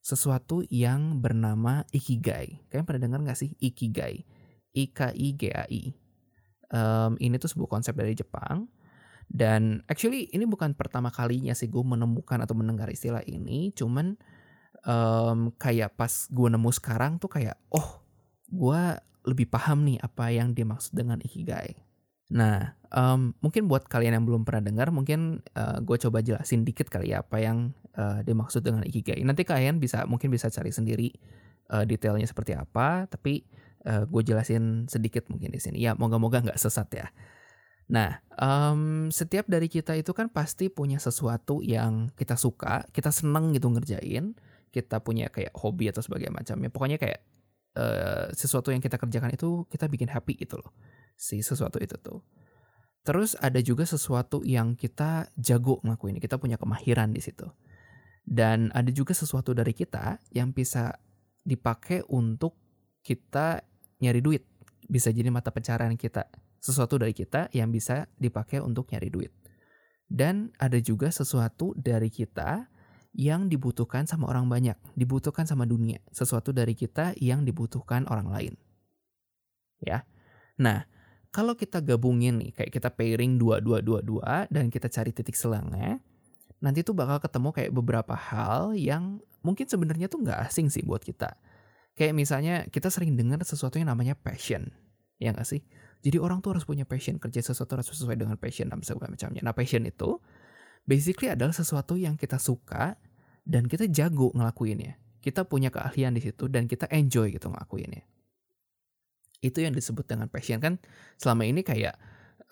Sesuatu 0.02 0.61
yang 0.68 1.22
bernama 1.22 1.87
Ikigai. 1.88 2.68
Kalian 2.68 2.84
pernah 2.84 3.02
dengar 3.08 3.20
gak 3.25 3.38
sih 3.40 3.56
Ikigai? 3.56 4.26
I-K-I-G-A-I. 4.76 5.82
Um, 6.72 7.16
ini 7.20 7.37
tuh 7.40 7.49
sebuah 7.49 7.80
konsep 7.80 7.96
dari 7.96 8.12
Jepang. 8.12 8.68
Dan 9.32 9.80
actually 9.88 10.28
ini 10.37 10.44
bukan 10.44 10.76
pertama 10.76 11.08
kalinya 11.08 11.56
sih 11.56 11.72
gue 11.72 11.80
menemukan 11.80 12.37
atau 12.44 12.52
mendengar 12.52 12.92
istilah 12.92 13.25
ini. 13.25 13.72
Cuman 13.72 14.20
um, 14.84 15.54
kayak 15.56 15.96
pas 15.96 16.28
gue 16.28 16.49
nemu 16.52 16.70
sekarang 16.75 17.16
tuh 17.16 17.32
kayak 17.32 17.56
oh 17.72 18.04
gue 18.52 18.82
lebih 19.22 19.46
paham 19.50 19.86
nih 19.86 19.98
apa 20.02 20.30
yang 20.34 20.54
dimaksud 20.54 20.94
dengan 20.94 21.18
ikigai. 21.22 21.78
Nah, 22.32 22.74
um, 22.88 23.36
mungkin 23.44 23.68
buat 23.68 23.84
kalian 23.86 24.16
yang 24.16 24.24
belum 24.24 24.48
pernah 24.48 24.64
dengar, 24.64 24.88
mungkin 24.88 25.44
uh, 25.52 25.78
gue 25.84 25.96
coba 26.00 26.24
jelasin 26.24 26.64
dikit 26.64 26.88
kali 26.88 27.12
ya 27.12 27.20
apa 27.20 27.38
yang 27.44 27.76
uh, 27.94 28.24
dimaksud 28.24 28.64
dengan 28.64 28.82
ikigai. 28.88 29.20
Nanti 29.20 29.44
kalian 29.44 29.76
bisa 29.76 30.08
mungkin 30.08 30.32
bisa 30.32 30.48
cari 30.48 30.72
sendiri 30.72 31.12
uh, 31.68 31.84
detailnya 31.84 32.24
seperti 32.24 32.56
apa, 32.56 33.04
tapi 33.06 33.44
uh, 33.84 34.08
gue 34.08 34.22
jelasin 34.24 34.88
sedikit 34.88 35.28
mungkin 35.28 35.52
di 35.52 35.60
sini. 35.60 35.84
Ya, 35.84 35.92
moga-moga 35.92 36.40
nggak 36.40 36.56
sesat 36.56 36.88
ya. 36.96 37.06
Nah, 37.92 38.24
um, 38.40 39.12
setiap 39.12 39.44
dari 39.44 39.68
kita 39.68 39.92
itu 39.92 40.16
kan 40.16 40.32
pasti 40.32 40.72
punya 40.72 40.96
sesuatu 40.96 41.60
yang 41.60 42.08
kita 42.16 42.40
suka, 42.40 42.88
kita 42.96 43.12
seneng 43.12 43.52
gitu 43.52 43.68
ngerjain 43.68 44.32
kita 44.72 45.04
punya 45.04 45.28
kayak 45.28 45.52
hobi 45.52 45.92
atau 45.92 46.00
sebagainya 46.00 46.32
macamnya. 46.32 46.72
Pokoknya 46.72 46.96
kayak 46.96 47.20
uh, 47.76 48.28
sesuatu 48.32 48.72
yang 48.72 48.80
kita 48.80 48.96
kerjakan 49.00 49.32
itu 49.32 49.64
kita 49.68 49.88
bikin 49.88 50.08
happy 50.10 50.36
gitu 50.36 50.60
loh. 50.60 50.72
Si 51.16 51.40
sesuatu 51.40 51.78
itu 51.78 51.96
tuh. 52.00 52.20
Terus 53.02 53.34
ada 53.42 53.58
juga 53.58 53.82
sesuatu 53.82 54.46
yang 54.46 54.78
kita 54.78 55.26
jago 55.34 55.82
ngelakuin. 55.82 56.22
Kita 56.22 56.38
punya 56.38 56.54
kemahiran 56.54 57.10
di 57.10 57.18
situ. 57.18 57.50
Dan 58.22 58.70
ada 58.70 58.88
juga 58.94 59.10
sesuatu 59.10 59.50
dari 59.50 59.74
kita 59.74 60.22
yang 60.30 60.54
bisa 60.54 60.94
dipakai 61.42 62.06
untuk 62.06 62.54
kita 63.02 63.66
nyari 63.98 64.22
duit. 64.22 64.46
Bisa 64.86 65.10
jadi 65.10 65.34
mata 65.34 65.50
pencarian 65.50 65.98
kita. 65.98 66.30
Sesuatu 66.62 66.94
dari 67.02 67.10
kita 67.10 67.50
yang 67.50 67.74
bisa 67.74 68.06
dipakai 68.14 68.62
untuk 68.62 68.86
nyari 68.94 69.10
duit. 69.10 69.34
Dan 70.06 70.54
ada 70.62 70.78
juga 70.78 71.10
sesuatu 71.10 71.74
dari 71.74 72.06
kita 72.06 72.70
yang 73.12 73.52
dibutuhkan 73.52 74.09
sama 74.09 74.28
orang 74.28 74.49
banyak, 74.49 74.76
dibutuhkan 74.97 75.45
sama 75.45 75.69
dunia, 75.69 76.00
sesuatu 76.09 76.50
dari 76.50 76.73
kita 76.73 77.12
yang 77.21 77.45
dibutuhkan 77.45 78.09
orang 78.09 78.28
lain. 78.33 78.54
Ya. 79.85 80.09
Nah, 80.57 80.88
kalau 81.28 81.52
kita 81.52 81.85
gabungin 81.85 82.40
nih, 82.40 82.50
kayak 82.57 82.73
kita 82.73 82.88
pairing 82.92 83.37
dua 83.37 83.61
dua 83.61 83.85
dua 83.85 84.00
dua 84.00 84.49
dan 84.49 84.73
kita 84.73 84.88
cari 84.88 85.12
titik 85.12 85.37
selangnya, 85.37 86.00
nanti 86.64 86.81
tuh 86.81 86.97
bakal 86.97 87.21
ketemu 87.21 87.49
kayak 87.52 87.73
beberapa 87.73 88.14
hal 88.16 88.73
yang 88.76 89.21
mungkin 89.45 89.69
sebenarnya 89.69 90.09
tuh 90.09 90.25
nggak 90.25 90.49
asing 90.49 90.73
sih 90.73 90.85
buat 90.85 91.04
kita. 91.04 91.37
Kayak 91.92 92.14
misalnya 92.16 92.54
kita 92.73 92.88
sering 92.88 93.12
dengar 93.16 93.45
sesuatu 93.45 93.76
yang 93.76 93.92
namanya 93.92 94.16
passion, 94.16 94.73
ya 95.21 95.37
nggak 95.37 95.45
sih? 95.45 95.61
Jadi 96.02 96.16
orang 96.16 96.40
tuh 96.40 96.57
harus 96.57 96.64
punya 96.64 96.88
passion, 96.88 97.21
kerja 97.21 97.45
sesuatu 97.45 97.76
harus 97.76 97.92
sesuai 97.92 98.16
dengan 98.16 98.40
passion 98.40 98.73
dan 98.73 98.81
segala 98.81 99.12
macamnya. 99.12 99.45
Nah 99.45 99.52
passion 99.52 99.85
itu 99.85 100.16
basically 100.86 101.30
adalah 101.30 101.54
sesuatu 101.54 101.94
yang 101.94 102.18
kita 102.18 102.38
suka 102.38 102.98
dan 103.42 103.66
kita 103.66 103.90
jago 103.90 104.30
ngelakuinnya. 104.34 104.98
Kita 105.22 105.46
punya 105.46 105.70
keahlian 105.70 106.18
di 106.18 106.22
situ 106.22 106.50
dan 106.50 106.66
kita 106.66 106.90
enjoy 106.90 107.30
gitu 107.30 107.50
ngelakuinnya. 107.50 108.02
Itu 109.42 109.62
yang 109.62 109.74
disebut 109.74 110.06
dengan 110.06 110.26
passion. 110.26 110.58
Kan 110.58 110.82
selama 111.18 111.46
ini 111.46 111.62
kayak 111.62 111.94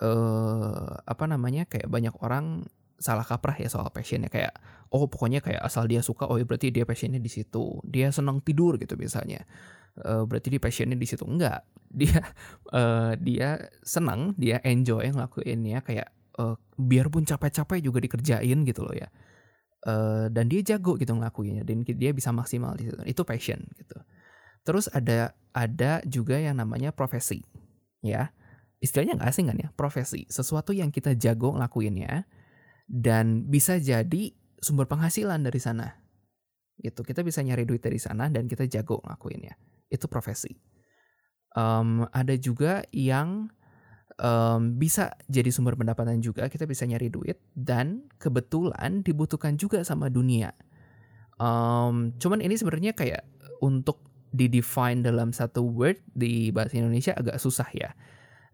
uh, 0.02 1.02
apa 1.02 1.24
namanya 1.26 1.66
kayak 1.66 1.90
banyak 1.90 2.14
orang 2.22 2.66
salah 3.00 3.26
kaprah 3.26 3.58
ya 3.58 3.66
soal 3.66 3.90
passionnya. 3.90 4.30
Kayak 4.30 4.54
oh 4.94 5.10
pokoknya 5.10 5.42
kayak 5.42 5.62
asal 5.66 5.90
dia 5.90 6.02
suka 6.02 6.30
oh 6.30 6.38
ya 6.38 6.46
berarti 6.46 6.70
dia 6.70 6.86
passionnya 6.86 7.18
di 7.18 7.30
situ. 7.30 7.82
Dia 7.82 8.14
senang 8.14 8.38
tidur 8.42 8.78
gitu 8.78 8.94
biasanya 8.94 9.42
uh, 10.06 10.22
berarti 10.26 10.54
dia 10.54 10.62
passionnya 10.62 10.94
di 10.94 11.06
situ. 11.06 11.26
Enggak. 11.26 11.66
Dia 11.90 12.22
uh, 12.70 13.18
dia 13.26 13.66
senang 13.82 14.38
dia 14.38 14.62
enjoy 14.62 15.10
ngelakuinnya 15.10 15.82
kayak 15.82 16.10
uh, 16.40 16.54
biarpun 16.80 17.28
capek-capek 17.28 17.84
juga 17.84 18.00
dikerjain 18.00 18.64
gitu 18.64 18.80
loh 18.88 18.96
ya. 18.96 19.08
Uh, 19.80 20.28
dan 20.28 20.44
dia 20.52 20.60
jago 20.60 21.00
gitu 21.00 21.16
ngelakuinnya 21.16 21.64
dan 21.64 21.80
dia 21.84 22.12
bisa 22.16 22.32
maksimal 22.32 22.72
di 22.76 22.88
situ. 22.88 22.96
Itu 23.04 23.22
passion 23.28 23.60
gitu. 23.76 23.96
Terus 24.64 24.88
ada 24.92 25.36
ada 25.52 26.00
juga 26.08 26.40
yang 26.40 26.56
namanya 26.60 26.92
profesi. 26.92 27.44
Ya. 28.00 28.32
Istilahnya 28.80 29.20
nggak 29.20 29.28
asing 29.28 29.46
kan 29.52 29.58
ya? 29.60 29.68
Profesi, 29.76 30.24
sesuatu 30.32 30.72
yang 30.72 30.88
kita 30.88 31.12
jago 31.12 31.52
ngelakuinnya 31.52 32.24
dan 32.88 33.44
bisa 33.44 33.76
jadi 33.76 34.32
sumber 34.56 34.88
penghasilan 34.88 35.44
dari 35.44 35.60
sana. 35.60 36.00
Gitu. 36.80 37.04
Kita 37.04 37.20
bisa 37.20 37.44
nyari 37.44 37.68
duit 37.68 37.84
dari 37.84 38.00
sana 38.00 38.32
dan 38.32 38.48
kita 38.48 38.64
jago 38.72 39.04
ngelakuinnya. 39.04 39.52
Itu 39.92 40.08
profesi. 40.08 40.56
Um, 41.52 42.08
ada 42.08 42.32
juga 42.40 42.88
yang 42.88 43.52
um, 44.20 44.76
bisa 44.76 45.16
jadi 45.26 45.48
sumber 45.48 45.74
pendapatan 45.74 46.20
juga, 46.20 46.46
kita 46.46 46.68
bisa 46.68 46.84
nyari 46.84 47.08
duit 47.08 47.40
dan 47.56 48.06
kebetulan 48.20 49.00
dibutuhkan 49.00 49.56
juga 49.56 49.82
sama 49.82 50.12
dunia. 50.12 50.52
Um, 51.40 52.12
cuman 52.20 52.44
ini 52.44 52.60
sebenarnya 52.60 52.92
kayak 52.92 53.24
untuk 53.64 54.04
di-define 54.30 55.02
dalam 55.02 55.34
satu 55.34 55.64
word 55.64 55.98
di 56.12 56.52
bahasa 56.54 56.78
Indonesia 56.78 57.16
agak 57.16 57.40
susah 57.40 57.66
ya. 57.72 57.90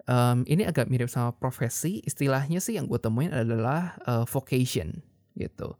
Um, 0.07 0.47
ini 0.47 0.63
agak 0.63 0.87
mirip 0.87 1.11
sama 1.11 1.35
profesi, 1.35 1.99
istilahnya 2.07 2.63
sih 2.63 2.79
yang 2.79 2.87
gue 2.87 3.03
temuin 3.03 3.35
adalah 3.35 3.99
uh, 4.07 4.23
vocation 4.23 5.03
gitu. 5.35 5.75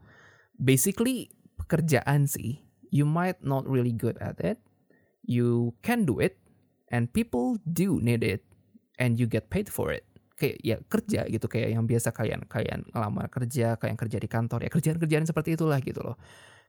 Basically 0.59 1.31
pekerjaan 1.63 2.27
sih, 2.27 2.59
you 2.91 3.07
might 3.07 3.39
not 3.47 3.63
really 3.71 3.95
good 3.95 4.19
at 4.19 4.43
it, 4.43 4.59
you 5.23 5.79
can 5.87 6.03
do 6.03 6.19
it, 6.19 6.43
and 6.91 7.07
people 7.15 7.63
do 7.71 8.03
need 8.03 8.27
it 8.27 8.43
and 9.01 9.21
you 9.21 9.29
get 9.29 9.49
paid 9.49 9.69
for 9.69 9.93
it. 9.93 10.05
Kayak 10.37 10.57
ya 10.61 10.77
kerja 10.85 11.21
gitu 11.33 11.49
kayak 11.49 11.73
yang 11.73 11.89
biasa 11.89 12.13
kalian 12.13 12.45
kalian 12.45 12.85
ngelamar 12.93 13.33
kerja 13.33 13.81
yang 13.81 13.97
kerja 13.97 14.19
di 14.21 14.29
kantor 14.29 14.69
ya 14.69 14.71
kerjaan-kerjaan 14.73 15.25
seperti 15.25 15.57
itulah 15.57 15.81
gitu 15.81 16.05
loh. 16.05 16.21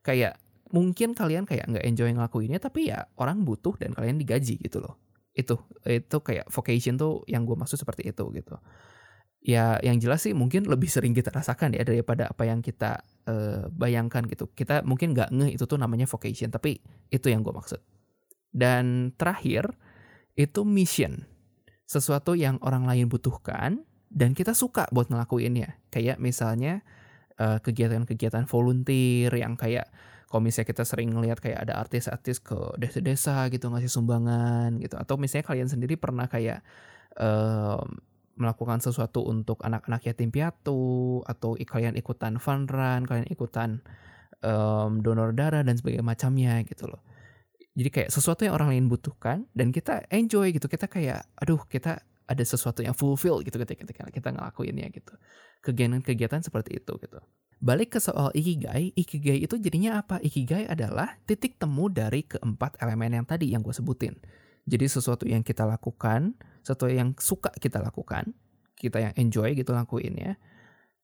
Kayak 0.03 0.39
mungkin 0.71 1.15
kalian 1.15 1.43
kayak 1.43 1.67
nggak 1.67 1.83
enjoy 1.83 2.11
ngelakuinnya 2.11 2.59
tapi 2.63 2.91
ya 2.91 3.07
orang 3.19 3.43
butuh 3.43 3.75
dan 3.75 3.91
kalian 3.91 4.15
digaji 4.19 4.55
gitu 4.59 4.79
loh. 4.79 4.95
Itu 5.35 5.59
itu 5.83 6.17
kayak 6.23 6.47
vocation 6.47 6.95
tuh 6.95 7.27
yang 7.27 7.43
gue 7.43 7.59
maksud 7.59 7.75
seperti 7.75 8.07
itu 8.07 8.23
gitu. 8.35 8.55
Ya 9.43 9.79
yang 9.83 9.99
jelas 9.99 10.23
sih 10.23 10.31
mungkin 10.31 10.63
lebih 10.67 10.87
sering 10.87 11.11
kita 11.11 11.31
rasakan 11.31 11.75
ya 11.75 11.83
daripada 11.83 12.31
apa 12.31 12.47
yang 12.47 12.63
kita 12.63 13.03
uh, 13.27 13.67
bayangkan 13.75 14.23
gitu. 14.31 14.47
Kita 14.55 14.79
mungkin 14.87 15.11
nggak 15.11 15.35
ngeh 15.35 15.51
itu 15.59 15.67
tuh 15.67 15.75
namanya 15.75 16.07
vocation 16.07 16.51
tapi 16.51 16.79
itu 17.11 17.27
yang 17.27 17.43
gue 17.43 17.51
maksud. 17.51 17.83
Dan 18.47 19.11
terakhir 19.19 19.75
itu 20.39 20.63
mission 20.63 21.27
sesuatu 21.87 22.35
yang 22.35 22.59
orang 22.59 22.83
lain 22.83 23.07
butuhkan 23.07 23.87
dan 24.11 24.35
kita 24.35 24.51
suka 24.51 24.85
buat 24.91 25.07
ngelakuinnya. 25.07 25.79
Kayak 25.89 26.19
misalnya 26.19 26.83
kegiatan 27.37 28.03
kegiatan-kegiatan 28.03 28.45
volunteer 28.49 29.31
yang 29.33 29.53
kayak 29.55 29.87
kalau 30.27 30.43
misalnya 30.43 30.73
kita 30.73 30.83
sering 30.83 31.15
ngelihat 31.15 31.39
kayak 31.39 31.63
ada 31.63 31.79
artis-artis 31.79 32.43
ke 32.43 32.57
desa-desa 32.75 33.47
gitu 33.47 33.71
ngasih 33.71 33.87
sumbangan 33.87 34.75
gitu 34.83 34.99
atau 34.99 35.15
misalnya 35.15 35.47
kalian 35.47 35.69
sendiri 35.71 35.95
pernah 35.95 36.27
kayak 36.27 36.65
uh, 37.15 37.79
melakukan 38.37 38.83
sesuatu 38.83 39.25
untuk 39.25 39.61
anak-anak 39.65 40.05
yatim 40.05 40.29
piatu 40.29 41.21
atau 41.25 41.57
kalian 41.57 41.97
ikutan 41.97 42.37
fun 42.37 42.69
run, 42.69 43.09
kalian 43.09 43.25
ikutan 43.33 43.81
um, 44.45 45.01
donor 45.01 45.33
darah 45.33 45.65
dan 45.65 45.73
sebagainya 45.73 46.05
macamnya 46.05 46.61
gitu 46.65 46.85
loh. 46.85 47.01
Jadi 47.77 47.89
kayak 47.93 48.09
sesuatu 48.09 48.41
yang 48.41 48.57
orang 48.57 48.73
lain 48.73 48.85
butuhkan 48.89 49.45
dan 49.53 49.69
kita 49.69 50.09
enjoy 50.09 50.49
gitu. 50.49 50.65
Kita 50.65 50.89
kayak 50.89 51.29
aduh 51.37 51.61
kita 51.69 52.01
ada 52.27 52.43
sesuatu 52.43 52.81
yang 52.81 52.97
fulfill 52.97 53.45
gitu 53.45 53.55
ketika 53.61 53.85
kita, 53.85 54.09
kita 54.09 54.29
ngelakuinnya 54.33 54.89
gitu. 54.89 55.13
Kegiatan-kegiatan 55.61 56.41
seperti 56.41 56.81
itu 56.81 56.97
gitu. 56.97 57.21
Balik 57.57 57.97
ke 57.97 57.99
soal 58.01 58.33
ikigai, 58.33 58.93
ikigai 58.97 59.45
itu 59.45 59.61
jadinya 59.61 60.01
apa? 60.01 60.17
Ikigai 60.21 60.65
adalah 60.65 61.17
titik 61.29 61.57
temu 61.57 61.89
dari 61.89 62.25
keempat 62.25 62.81
elemen 62.81 63.21
yang 63.21 63.25
tadi 63.25 63.53
yang 63.53 63.61
gue 63.61 63.73
sebutin. 63.73 64.17
Jadi 64.67 64.85
sesuatu 64.85 65.23
yang 65.29 65.45
kita 65.45 65.63
lakukan, 65.63 66.33
sesuatu 66.65 66.91
yang 66.91 67.13
suka 67.17 67.53
kita 67.55 67.79
lakukan, 67.79 68.35
kita 68.77 68.99
yang 68.99 69.13
enjoy 69.17 69.53
gitu 69.57 69.73
lakuinnya, 69.73 70.37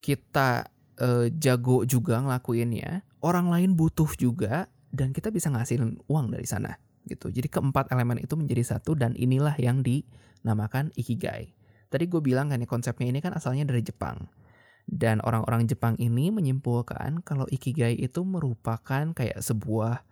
kita 0.04 0.68
uh, 1.00 1.32
jago 1.40 1.88
juga 1.88 2.22
ngelakuinnya, 2.22 3.02
orang 3.24 3.50
lain 3.50 3.72
butuh 3.74 4.12
juga, 4.20 4.70
dan 4.94 5.10
kita 5.12 5.34
bisa 5.34 5.50
ngasilin 5.50 5.98
uang 6.06 6.30
dari 6.30 6.46
sana 6.46 6.78
gitu. 7.10 7.34
Jadi 7.34 7.50
keempat 7.50 7.90
elemen 7.90 8.22
itu 8.22 8.38
menjadi 8.38 8.78
satu 8.78 8.94
dan 8.94 9.18
inilah 9.18 9.58
yang 9.58 9.82
dinamakan 9.82 10.94
ikigai. 10.94 11.52
Tadi 11.90 12.06
gue 12.06 12.22
bilang 12.22 12.54
kan 12.54 12.62
ya 12.62 12.70
konsepnya 12.70 13.10
ini 13.10 13.20
kan 13.20 13.34
asalnya 13.34 13.66
dari 13.66 13.82
Jepang. 13.82 14.30
Dan 14.86 15.20
orang-orang 15.26 15.68
Jepang 15.68 15.98
ini 15.98 16.30
menyimpulkan 16.30 17.26
kalau 17.26 17.50
ikigai 17.50 17.98
itu 17.98 18.22
merupakan 18.24 19.12
kayak 19.16 19.40
sebuah 19.42 20.06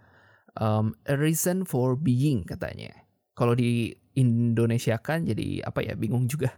Um, 0.59 0.99
a 1.07 1.15
reason 1.15 1.63
for 1.63 1.95
being 1.95 2.43
katanya. 2.43 2.91
Kalau 3.39 3.55
di 3.55 3.95
Indonesia 4.19 4.99
kan 4.99 5.23
jadi 5.23 5.63
apa 5.63 5.79
ya 5.79 5.95
bingung 5.95 6.27
juga. 6.27 6.51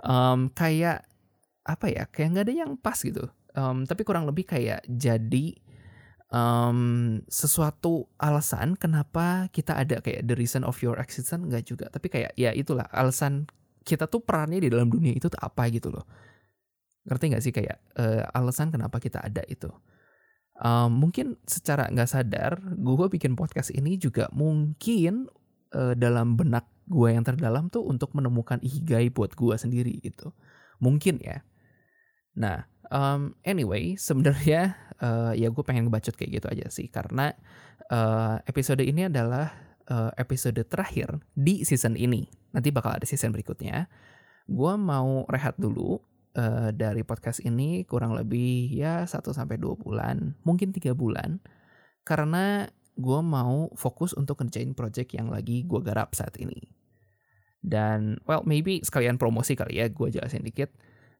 Um, 0.00 0.48
kayak 0.48 1.04
apa 1.64 1.86
ya 1.92 2.08
kayak 2.08 2.28
nggak 2.32 2.44
ada 2.48 2.54
yang 2.64 2.72
pas 2.80 2.96
gitu. 2.96 3.28
Um, 3.52 3.84
tapi 3.84 4.00
kurang 4.00 4.24
lebih 4.24 4.48
kayak 4.48 4.80
jadi 4.88 5.60
um, 6.34 6.78
sesuatu 7.30 8.10
alasan 8.18 8.74
kenapa 8.74 9.46
kita 9.54 9.78
ada 9.78 10.02
kayak 10.02 10.26
the 10.26 10.34
reason 10.34 10.66
of 10.66 10.74
your 10.82 10.98
existence 10.98 11.46
nggak 11.46 11.64
juga. 11.64 11.86
Tapi 11.88 12.10
kayak 12.10 12.34
ya 12.34 12.50
itulah 12.50 12.90
alasan 12.90 13.46
kita 13.86 14.10
tuh 14.10 14.18
perannya 14.24 14.58
di 14.58 14.68
dalam 14.74 14.90
dunia 14.90 15.14
itu 15.14 15.30
tuh 15.30 15.38
apa 15.38 15.70
gitu 15.70 15.94
loh. 15.94 16.02
Ngerti 17.06 17.24
nggak 17.30 17.44
sih 17.44 17.52
kayak 17.54 17.78
uh, 18.00 18.26
alasan 18.34 18.74
kenapa 18.74 18.98
kita 18.98 19.22
ada 19.22 19.46
itu? 19.46 19.70
Um, 20.54 21.02
mungkin 21.06 21.38
secara 21.46 21.90
nggak 21.90 22.10
sadar, 22.10 22.58
gue 22.62 23.06
bikin 23.10 23.34
podcast 23.34 23.74
ini 23.74 23.98
juga 23.98 24.30
mungkin 24.30 25.26
uh, 25.74 25.94
dalam 25.98 26.38
benak 26.38 26.66
gue 26.86 27.10
yang 27.10 27.26
terdalam 27.26 27.68
tuh 27.72 27.82
untuk 27.84 28.14
menemukan 28.14 28.60
ikigai 28.62 29.10
buat 29.10 29.34
gue 29.34 29.54
sendiri 29.58 29.98
gitu. 30.00 30.30
Mungkin 30.78 31.20
ya. 31.20 31.42
Nah, 32.38 32.66
um, 32.90 33.34
anyway, 33.44 33.98
sebenarnya 33.98 34.78
uh, 35.02 35.32
ya 35.34 35.50
gue 35.50 35.64
pengen 35.66 35.88
ngebacot 35.88 36.14
kayak 36.14 36.42
gitu 36.42 36.46
aja 36.50 36.66
sih 36.70 36.86
karena 36.86 37.32
uh, 37.90 38.38
episode 38.46 38.84
ini 38.84 39.08
adalah 39.08 39.50
uh, 39.88 40.12
episode 40.16 40.60
terakhir 40.68 41.20
di 41.34 41.64
season 41.64 41.98
ini. 41.98 42.28
Nanti 42.54 42.70
bakal 42.70 42.96
ada 42.96 43.06
season 43.08 43.34
berikutnya. 43.34 43.90
Gue 44.46 44.72
mau 44.76 45.24
rehat 45.26 45.56
dulu 45.56 45.98
uh, 46.36 46.70
dari 46.70 47.02
podcast 47.02 47.40
ini 47.42 47.82
kurang 47.88 48.12
lebih 48.14 48.68
ya 48.70 49.08
1 49.08 49.24
sampai 49.32 49.56
2 49.56 49.80
bulan, 49.80 50.36
mungkin 50.44 50.70
tiga 50.70 50.92
bulan. 50.92 51.40
Karena 52.04 52.68
gue 52.94 53.20
mau 53.24 53.72
fokus 53.74 54.14
untuk 54.14 54.38
ngerjain 54.38 54.76
project 54.76 55.16
yang 55.16 55.32
lagi 55.32 55.64
gue 55.66 55.80
garap 55.82 56.14
saat 56.14 56.36
ini. 56.38 56.70
Dan 57.64 58.20
well 58.28 58.44
maybe 58.44 58.84
sekalian 58.84 59.16
promosi 59.16 59.56
kali 59.56 59.80
ya 59.80 59.88
gue 59.88 60.08
jelasin 60.12 60.44
dikit. 60.44 60.70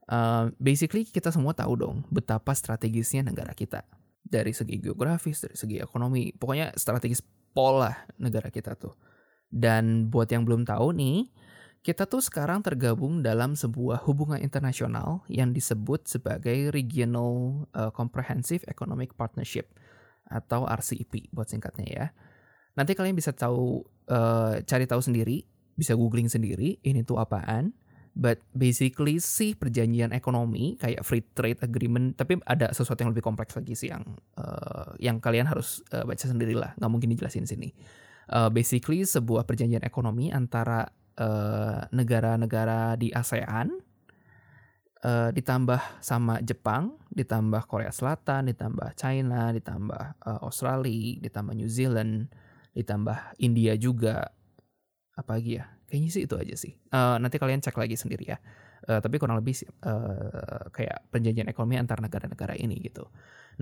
Uh, 0.05 0.53
basically 0.61 1.09
kita 1.09 1.33
semua 1.33 1.57
tahu 1.57 1.81
dong 1.81 1.97
betapa 2.13 2.53
strategisnya 2.53 3.25
negara 3.25 3.57
kita. 3.57 3.85
Dari 4.25 4.53
segi 4.57 4.81
geografis, 4.81 5.45
dari 5.45 5.57
segi 5.57 5.77
ekonomi, 5.81 6.33
pokoknya 6.33 6.73
strategis 6.77 7.21
pola 7.53 7.93
negara 8.19 8.49
kita 8.49 8.75
tuh. 8.75 8.97
Dan 9.49 10.11
buat 10.11 10.27
yang 10.33 10.43
belum 10.43 10.67
tahu 10.67 10.97
nih, 10.97 11.31
kita 11.85 12.09
tuh 12.09 12.25
sekarang 12.25 12.65
tergabung 12.65 13.21
dalam 13.21 13.53
sebuah 13.53 14.09
hubungan 14.09 14.41
internasional 14.41 15.21
yang 15.29 15.53
disebut 15.53 16.09
sebagai 16.09 16.73
Regional 16.73 17.69
uh, 17.77 17.93
Comprehensive 17.93 18.65
Economic 18.65 19.13
Partnership 19.13 19.69
atau 20.25 20.65
RCEP 20.65 21.29
buat 21.31 21.45
singkatnya 21.45 21.87
ya. 21.87 22.07
Nanti 22.75 22.97
kalian 22.97 23.13
bisa 23.13 23.37
tahu 23.37 23.85
uh, 24.09 24.65
cari 24.65 24.89
tahu 24.89 25.05
sendiri, 25.05 25.45
bisa 25.77 25.93
googling 25.93 26.33
sendiri 26.33 26.81
ini 26.81 27.05
tuh 27.05 27.21
apaan. 27.21 27.77
But 28.15 28.39
basically 28.55 29.19
sih 29.19 29.59
perjanjian 29.59 30.15
ekonomi 30.15 30.79
kayak 30.79 31.03
free 31.03 31.27
trade 31.35 31.59
agreement, 31.67 32.15
tapi 32.15 32.39
ada 32.47 32.71
sesuatu 32.71 33.03
yang 33.03 33.11
lebih 33.11 33.27
kompleks 33.27 33.59
lagi 33.59 33.75
sih 33.75 33.91
yang 33.91 34.07
uh, 34.39 34.95
yang 35.03 35.19
kalian 35.19 35.51
harus 35.51 35.83
uh, 35.91 36.07
baca 36.07 36.23
sendirilah, 36.23 36.79
nggak 36.79 36.91
mungkin 36.95 37.11
dijelasin 37.11 37.43
sini. 37.43 37.75
Uh, 38.31 38.47
basically 38.55 39.03
sebuah 39.03 39.43
perjanjian 39.43 39.83
ekonomi 39.83 40.31
antara 40.31 40.87
negara-negara 41.95 42.95
uh, 42.95 42.99
di 42.99 43.15
ASEAN, 43.15 43.71
uh, 45.05 45.31
ditambah 45.31 46.03
sama 46.03 46.43
Jepang, 46.43 46.99
ditambah 47.13 47.71
Korea 47.71 47.95
Selatan, 47.95 48.51
ditambah 48.51 48.99
China, 48.99 49.55
ditambah 49.55 50.03
uh, 50.27 50.41
Australia, 50.43 51.21
ditambah 51.23 51.55
New 51.55 51.71
Zealand, 51.71 52.35
ditambah 52.75 53.39
India 53.39 53.79
juga. 53.79 54.35
Apa 55.15 55.39
lagi 55.39 55.63
ya? 55.63 55.71
Kayaknya 55.95 56.11
sih 56.11 56.23
itu 56.27 56.35
aja 56.35 56.55
sih. 56.59 56.75
Uh, 56.91 57.23
nanti 57.23 57.39
kalian 57.39 57.63
cek 57.63 57.79
lagi 57.79 57.95
sendiri 57.95 58.35
ya. 58.35 58.43
Uh, 58.83 58.99
tapi 58.99 59.23
kurang 59.23 59.39
lebih 59.39 59.55
uh, 59.87 60.67
kayak 60.75 61.07
perjanjian 61.07 61.47
ekonomi 61.47 61.79
antar 61.79 62.03
negara-negara 62.03 62.59
ini 62.59 62.83
gitu. 62.83 63.07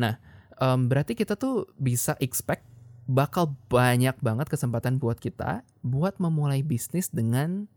Nah, 0.01 0.17
um, 0.57 0.89
berarti 0.89 1.13
kita 1.13 1.37
tuh 1.37 1.69
bisa 1.77 2.17
expect 2.25 2.65
bakal 3.05 3.53
banyak 3.69 4.17
banget 4.25 4.49
kesempatan 4.49 4.97
buat 4.97 5.21
kita 5.21 5.61
buat 5.85 6.17
memulai 6.17 6.65
bisnis 6.65 7.13
dengan 7.13 7.69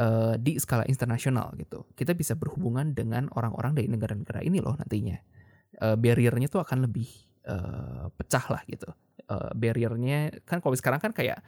uh, 0.00 0.40
di 0.40 0.56
skala 0.56 0.88
internasional 0.88 1.52
gitu. 1.60 1.84
Kita 1.92 2.16
bisa 2.16 2.32
berhubungan 2.32 2.96
dengan 2.96 3.28
orang-orang 3.36 3.76
dari 3.76 3.92
negara-negara 3.92 4.40
ini 4.40 4.64
loh 4.64 4.80
nantinya. 4.80 5.20
Uh, 5.76 6.00
barriernya 6.00 6.48
tuh 6.48 6.64
akan 6.64 6.88
lebih 6.88 7.12
uh, 7.44 8.08
pecah 8.16 8.48
lah 8.48 8.64
gitu. 8.64 8.88
Uh, 9.28 9.52
barriernya 9.52 10.40
kan 10.48 10.64
kalau 10.64 10.72
sekarang 10.72 11.04
kan 11.04 11.12
kayak 11.12 11.44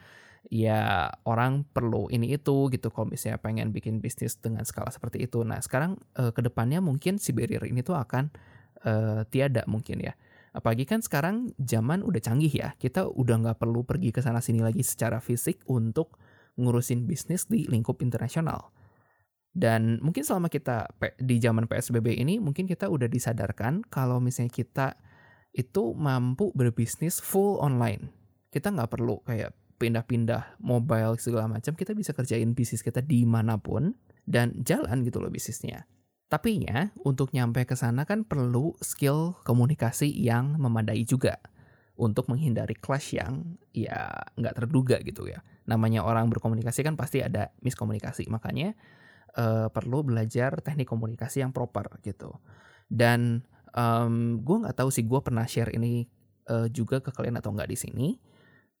ya 0.51 1.11
orang 1.23 1.63
perlu 1.69 2.11
ini 2.11 2.35
itu 2.35 2.67
gitu 2.71 2.91
kalau 2.91 3.11
misalnya 3.11 3.39
pengen 3.39 3.71
bikin 3.71 4.03
bisnis 4.03 4.35
dengan 4.39 4.67
skala 4.67 4.91
seperti 4.91 5.23
itu. 5.23 5.43
Nah 5.47 5.63
sekarang 5.63 5.99
uh, 6.19 6.31
ke 6.35 6.41
depannya 6.43 6.83
mungkin 6.83 7.19
si 7.21 7.31
barrier 7.31 7.63
ini 7.63 7.83
tuh 7.83 7.95
akan 7.95 8.31
uh, 8.83 9.21
tiada 9.27 9.63
mungkin 9.67 10.03
ya 10.03 10.13
Apalagi 10.53 10.85
kan 10.85 11.01
sekarang 11.01 11.57
zaman 11.57 12.05
udah 12.05 12.21
canggih 12.21 12.53
ya. 12.53 12.77
Kita 12.77 13.09
udah 13.09 13.35
nggak 13.41 13.57
perlu 13.57 13.81
pergi 13.81 14.13
ke 14.13 14.21
sana 14.21 14.37
sini 14.37 14.61
lagi 14.61 14.85
secara 14.85 15.17
fisik 15.17 15.65
untuk 15.65 16.21
ngurusin 16.61 17.09
bisnis 17.09 17.49
di 17.49 17.65
lingkup 17.65 18.05
internasional. 18.05 18.69
Dan 19.49 19.97
mungkin 20.05 20.21
selama 20.21 20.53
kita 20.53 20.93
di 21.17 21.41
zaman 21.41 21.65
PSBB 21.65 22.21
ini 22.21 22.37
mungkin 22.37 22.69
kita 22.69 22.89
udah 22.89 23.09
disadarkan 23.09 23.81
kalau 23.89 24.21
misalnya 24.21 24.53
kita 24.53 24.87
itu 25.53 25.97
mampu 25.97 26.53
berbisnis 26.53 27.17
full 27.17 27.57
online. 27.57 28.13
Kita 28.53 28.69
nggak 28.69 28.93
perlu 28.93 29.25
kayak 29.25 29.57
pindah-pindah 29.83 30.63
mobile 30.63 31.19
segala 31.19 31.51
macam. 31.51 31.75
Kita 31.75 31.91
bisa 31.91 32.15
kerjain 32.15 32.55
bisnis 32.55 32.79
kita 32.79 33.03
di 33.03 33.27
mana 33.27 33.59
pun 33.59 33.91
dan 34.23 34.55
jalan 34.63 35.03
gitu 35.03 35.19
loh 35.19 35.27
bisnisnya. 35.27 35.83
Tapi 36.31 36.63
ya, 36.63 36.89
untuk 37.03 37.35
nyampe 37.35 37.67
ke 37.67 37.75
sana 37.75 38.07
kan 38.07 38.23
perlu 38.23 38.73
skill 38.79 39.35
komunikasi 39.43 40.07
yang 40.09 40.55
memadai 40.55 41.03
juga 41.03 41.37
untuk 41.93 42.25
menghindari 42.31 42.73
clash 42.73 43.13
yang 43.13 43.59
ya 43.75 44.09
nggak 44.39 44.55
terduga 44.57 44.97
gitu 45.03 45.29
ya. 45.29 45.43
Namanya 45.69 46.01
orang 46.01 46.31
berkomunikasi 46.31 46.81
kan 46.81 46.97
pasti 46.97 47.21
ada 47.21 47.53
miskomunikasi, 47.61 48.31
makanya 48.33 48.73
uh, 49.37 49.69
perlu 49.69 50.01
belajar 50.01 50.57
teknik 50.63 50.89
komunikasi 50.89 51.45
yang 51.45 51.53
proper 51.53 52.01
gitu. 52.01 52.33
Dan 52.89 53.45
um, 53.77 54.41
gue 54.41 54.57
nggak 54.65 54.79
tahu 54.79 54.89
sih 54.89 55.05
gue 55.05 55.19
pernah 55.21 55.45
share 55.45 55.69
ini 55.69 56.09
uh, 56.49 56.65
juga 56.65 56.97
ke 56.97 57.13
kalian 57.13 57.37
atau 57.37 57.53
nggak 57.53 57.69
di 57.69 57.77
sini. 57.77 58.07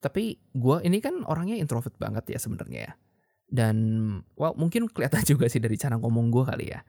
Tapi 0.03 0.35
gue 0.51 0.77
ini 0.83 0.99
kan 0.99 1.23
orangnya 1.23 1.55
introvert 1.55 1.95
banget 1.95 2.35
ya 2.35 2.39
sebenarnya 2.43 2.91
ya. 2.91 2.93
Dan 3.47 3.77
well 4.35 4.51
mungkin 4.59 4.91
kelihatan 4.91 5.23
juga 5.31 5.47
sih 5.47 5.63
dari 5.63 5.79
cara 5.79 5.95
ngomong 5.95 6.27
gue 6.27 6.43
kali 6.43 6.67
ya 6.67 6.83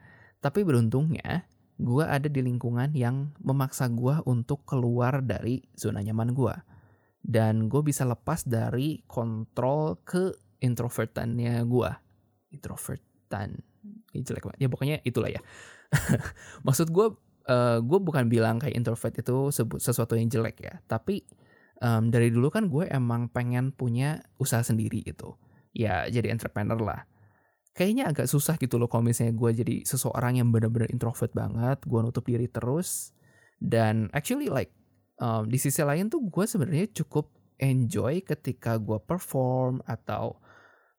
tapi 0.44 0.60
beruntungnya, 0.60 1.48
gue 1.80 2.04
ada 2.04 2.28
di 2.28 2.44
lingkungan 2.44 2.92
yang 2.92 3.32
memaksa 3.40 3.88
gue 3.88 4.20
untuk 4.28 4.68
keluar 4.68 5.24
dari 5.24 5.64
zona 5.72 6.04
nyaman 6.04 6.36
gue. 6.36 6.52
Dan 7.24 7.72
gue 7.72 7.80
bisa 7.80 8.04
lepas 8.04 8.44
dari 8.44 9.00
kontrol 9.08 10.04
ke 10.04 10.36
introvertannya 10.60 11.64
gue. 11.64 11.90
Introvertan. 12.52 13.56
Ini 14.12 14.20
jelek 14.20 14.44
banget. 14.44 14.60
Ya 14.60 14.68
pokoknya 14.68 14.96
itulah 15.00 15.32
ya. 15.32 15.40
Maksud 16.68 16.92
gue, 16.92 17.16
uh, 17.48 17.78
gue 17.80 17.98
bukan 18.04 18.28
bilang 18.28 18.60
kayak 18.60 18.76
introvert 18.76 19.16
itu 19.16 19.48
sesuatu 19.80 20.12
yang 20.12 20.28
jelek 20.28 20.60
ya. 20.60 20.76
Tapi 20.84 21.24
um, 21.84 22.08
dari 22.08 22.32
dulu 22.32 22.48
kan 22.48 22.72
gue 22.72 22.88
emang 22.88 23.28
pengen 23.28 23.76
punya 23.76 24.24
usaha 24.40 24.64
sendiri 24.64 25.04
gitu. 25.04 25.36
Ya 25.76 26.08
jadi 26.08 26.32
entrepreneur 26.32 26.80
lah 26.80 27.04
kayaknya 27.74 28.08
agak 28.08 28.30
susah 28.30 28.54
gitu 28.56 28.78
loh 28.78 28.86
kalau 28.86 29.02
misalnya 29.02 29.34
gue 29.34 29.50
jadi 29.50 29.76
seseorang 29.82 30.38
yang 30.38 30.54
benar-benar 30.54 30.88
introvert 30.94 31.34
banget, 31.34 31.82
gue 31.82 32.00
nutup 32.00 32.24
diri 32.24 32.46
terus. 32.46 33.10
Dan 33.58 34.08
actually 34.14 34.46
like 34.46 34.70
um, 35.18 35.50
di 35.50 35.58
sisi 35.58 35.82
lain 35.82 36.06
tuh 36.06 36.22
gue 36.22 36.46
sebenarnya 36.46 36.86
cukup 37.02 37.34
enjoy 37.58 38.22
ketika 38.22 38.78
gue 38.78 38.98
perform 39.02 39.82
atau 39.86 40.38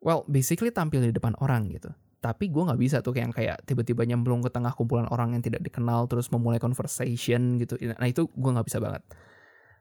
well 0.04 0.28
basically 0.28 0.70
tampil 0.70 1.00
di 1.00 1.16
depan 1.16 1.34
orang 1.40 1.72
gitu. 1.72 1.90
Tapi 2.20 2.52
gue 2.52 2.64
nggak 2.68 2.80
bisa 2.82 3.00
tuh 3.00 3.16
kayak 3.16 3.38
kayak 3.38 3.58
tiba-tiba 3.64 4.04
nyemplung 4.04 4.44
ke 4.44 4.52
tengah 4.52 4.76
kumpulan 4.76 5.08
orang 5.08 5.38
yang 5.38 5.44
tidak 5.46 5.64
dikenal 5.64 6.12
terus 6.12 6.28
memulai 6.28 6.60
conversation 6.60 7.56
gitu. 7.62 7.80
Nah 7.80 8.08
itu 8.08 8.28
gue 8.28 8.52
nggak 8.52 8.68
bisa 8.68 8.84
banget. 8.84 9.04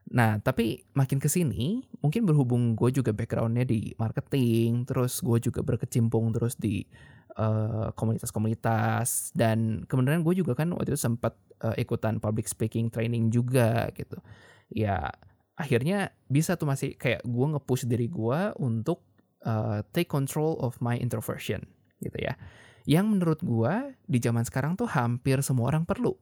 Nah, 0.05 0.37
tapi 0.37 0.85
makin 0.93 1.17
ke 1.17 1.25
sini, 1.25 1.81
mungkin 1.97 2.29
berhubung 2.29 2.77
gue 2.77 2.93
juga 2.93 3.09
backgroundnya 3.09 3.65
di 3.65 3.97
marketing, 3.97 4.85
terus 4.85 5.17
gue 5.25 5.41
juga 5.41 5.65
berkecimpung 5.65 6.29
terus 6.29 6.53
di 6.61 6.85
eh, 7.33 7.89
komunitas-komunitas, 7.97 9.33
dan 9.33 9.81
kemudian 9.89 10.21
gue 10.21 10.37
juga 10.37 10.53
kan 10.53 10.69
waktu 10.77 10.93
itu 10.93 11.01
sempat 11.01 11.33
uh, 11.65 11.75
ikutan 11.79 12.19
public 12.19 12.45
speaking 12.45 12.93
training 12.93 13.33
juga 13.33 13.89
gitu. 13.97 14.21
Ya, 14.69 15.09
akhirnya 15.57 16.11
bisa 16.27 16.53
tuh 16.59 16.67
masih 16.67 16.93
kayak 16.99 17.23
gue 17.23 17.45
nge-push 17.55 17.87
diri 17.87 18.05
gue 18.11 18.39
untuk 18.59 19.01
uh, 19.47 19.81
take 19.95 20.09
control 20.09 20.59
of 20.59 20.77
my 20.83 20.99
introversion 20.99 21.63
gitu 22.03 22.17
ya. 22.19 22.37
Yang 22.85 23.05
menurut 23.17 23.39
gue 23.41 23.73
di 24.05 24.21
zaman 24.21 24.45
sekarang 24.45 24.77
tuh 24.77 24.85
hampir 24.85 25.41
semua 25.41 25.73
orang 25.73 25.89
perlu 25.89 26.13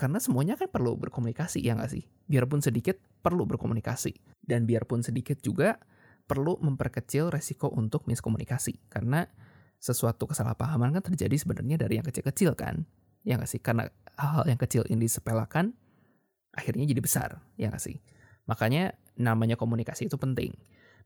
karena 0.00 0.16
semuanya 0.16 0.56
kan 0.56 0.72
perlu 0.72 0.96
berkomunikasi 0.96 1.60
ya 1.60 1.76
nggak 1.76 1.92
sih? 1.92 2.08
Biarpun 2.24 2.64
sedikit 2.64 2.96
perlu 3.20 3.44
berkomunikasi 3.44 4.40
dan 4.40 4.64
biarpun 4.64 5.04
sedikit 5.04 5.36
juga 5.44 5.76
perlu 6.24 6.56
memperkecil 6.56 7.28
resiko 7.28 7.68
untuk 7.68 8.08
miskomunikasi 8.08 8.80
karena 8.88 9.28
sesuatu 9.76 10.24
kesalahpahaman 10.24 10.96
kan 10.96 11.04
terjadi 11.04 11.36
sebenarnya 11.36 11.76
dari 11.84 12.00
yang 12.00 12.06
kecil-kecil 12.08 12.56
kan 12.56 12.88
ya 13.28 13.36
nggak 13.36 13.50
sih? 13.52 13.60
Karena 13.60 13.92
hal-hal 14.16 14.48
yang 14.48 14.56
kecil 14.56 14.88
ini 14.88 15.04
disepelekan 15.04 15.76
akhirnya 16.56 16.88
jadi 16.88 17.00
besar 17.04 17.28
ya 17.60 17.68
nggak 17.68 17.84
sih? 17.84 18.00
Makanya 18.48 18.96
namanya 19.20 19.60
komunikasi 19.60 20.08
itu 20.08 20.16
penting. 20.16 20.56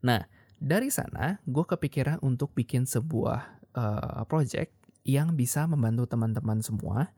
Nah 0.07 0.22
dari 0.54 0.94
sana 0.94 1.42
gue 1.42 1.66
kepikiran 1.66 2.22
untuk 2.22 2.54
bikin 2.54 2.87
sebuah 2.87 3.59
uh, 3.74 4.22
project 4.30 4.70
yang 5.02 5.35
bisa 5.35 5.66
membantu 5.66 6.07
teman-teman 6.07 6.62
semua 6.62 7.11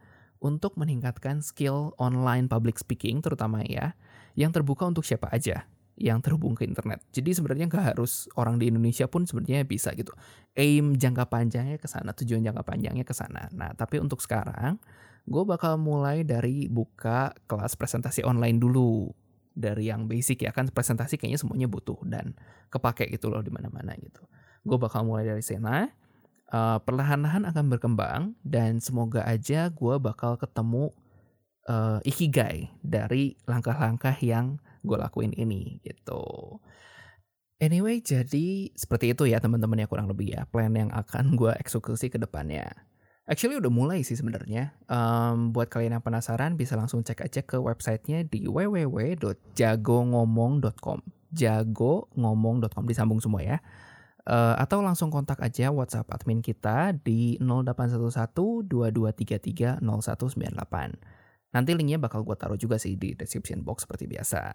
untuk 0.46 0.78
meningkatkan 0.78 1.42
skill 1.42 1.90
online 1.98 2.46
public 2.46 2.78
speaking 2.78 3.18
terutama 3.18 3.66
ya, 3.66 3.98
yang 4.38 4.54
terbuka 4.54 4.87
untuk 4.87 5.02
siapa 5.02 5.26
aja 5.35 5.66
yang 5.96 6.20
terhubung 6.20 6.52
ke 6.52 6.68
internet. 6.68 7.00
Jadi 7.09 7.32
sebenarnya 7.32 7.66
nggak 7.72 7.96
harus 7.96 8.28
orang 8.37 8.61
di 8.61 8.68
Indonesia 8.68 9.09
pun 9.09 9.24
sebenarnya 9.24 9.64
bisa 9.64 9.96
gitu. 9.96 10.12
Aim 10.52 10.94
jangka 11.00 11.24
panjangnya 11.26 11.80
ke 11.80 11.88
sana, 11.88 12.12
tujuan 12.12 12.44
jangka 12.44 12.62
panjangnya 12.62 13.04
ke 13.04 13.16
sana. 13.16 13.48
Nah, 13.56 13.72
tapi 13.72 13.96
untuk 13.96 14.20
sekarang 14.20 14.76
gue 15.26 15.42
bakal 15.48 15.80
mulai 15.80 16.22
dari 16.22 16.68
buka 16.68 17.32
kelas 17.48 17.74
presentasi 17.74 18.22
online 18.22 18.61
dulu. 18.61 19.11
Dari 19.56 19.88
yang 19.88 20.04
basic 20.04 20.44
ya 20.44 20.52
kan 20.52 20.68
presentasi 20.68 21.16
kayaknya 21.16 21.40
semuanya 21.40 21.64
butuh 21.64 21.96
dan 22.04 22.37
kepake 22.68 23.09
gitu 23.09 23.32
loh 23.32 23.40
di 23.40 23.48
mana-mana 23.48 23.96
gitu. 23.96 24.20
Gue 24.68 24.76
bakal 24.76 25.09
mulai 25.09 25.24
dari 25.24 25.40
sana 25.40 25.88
uh, 26.52 26.78
perlahan-lahan 26.82 27.48
akan 27.48 27.64
berkembang 27.72 28.22
dan 28.46 28.78
semoga 28.78 29.24
aja 29.26 29.70
gue 29.70 29.94
bakal 29.98 30.38
ketemu 30.38 30.94
uh, 31.70 31.98
ikigai 32.06 32.70
dari 32.82 33.38
langkah-langkah 33.46 34.14
yang 34.22 34.59
gue 34.87 34.98
lakuin 34.98 35.35
ini 35.35 35.80
gitu. 35.82 36.59
Anyway, 37.56 38.04
jadi 38.04 38.68
seperti 38.76 39.16
itu 39.16 39.24
ya 39.24 39.40
teman-teman 39.40 39.80
ya 39.80 39.88
kurang 39.88 40.12
lebih 40.12 40.37
ya 40.37 40.44
plan 40.44 40.76
yang 40.76 40.92
akan 40.92 41.40
gue 41.40 41.56
eksekusi 41.56 42.12
ke 42.12 42.20
depannya. 42.20 42.68
Actually 43.26 43.59
udah 43.59 43.72
mulai 43.72 44.04
sih 44.06 44.14
sebenarnya. 44.14 44.70
Um, 44.87 45.50
buat 45.50 45.66
kalian 45.66 45.98
yang 45.98 46.04
penasaran 46.04 46.54
bisa 46.54 46.78
langsung 46.78 47.02
cek 47.02 47.26
aja 47.26 47.42
ke 47.42 47.59
websitenya 47.59 48.22
di 48.22 48.46
www.jagongomong.com. 48.46 50.98
Jagongomong.com 51.35 52.87
disambung 52.87 53.18
semua 53.18 53.42
ya. 53.42 53.59
Uh, 54.26 54.58
atau 54.58 54.82
langsung 54.82 55.06
kontak 55.06 55.38
aja 55.38 55.70
WhatsApp 55.70 56.10
admin 56.10 56.42
kita 56.42 56.98
di 57.06 57.38
0811 57.38 58.66
2233 58.66 59.78
0198. 59.78 61.54
Nanti 61.54 61.70
linknya 61.78 62.02
bakal 62.02 62.26
gue 62.26 62.34
taruh 62.34 62.58
juga 62.58 62.74
sih 62.74 62.98
di 62.98 63.14
description 63.14 63.62
box 63.62 63.86
seperti 63.86 64.10
biasa. 64.10 64.50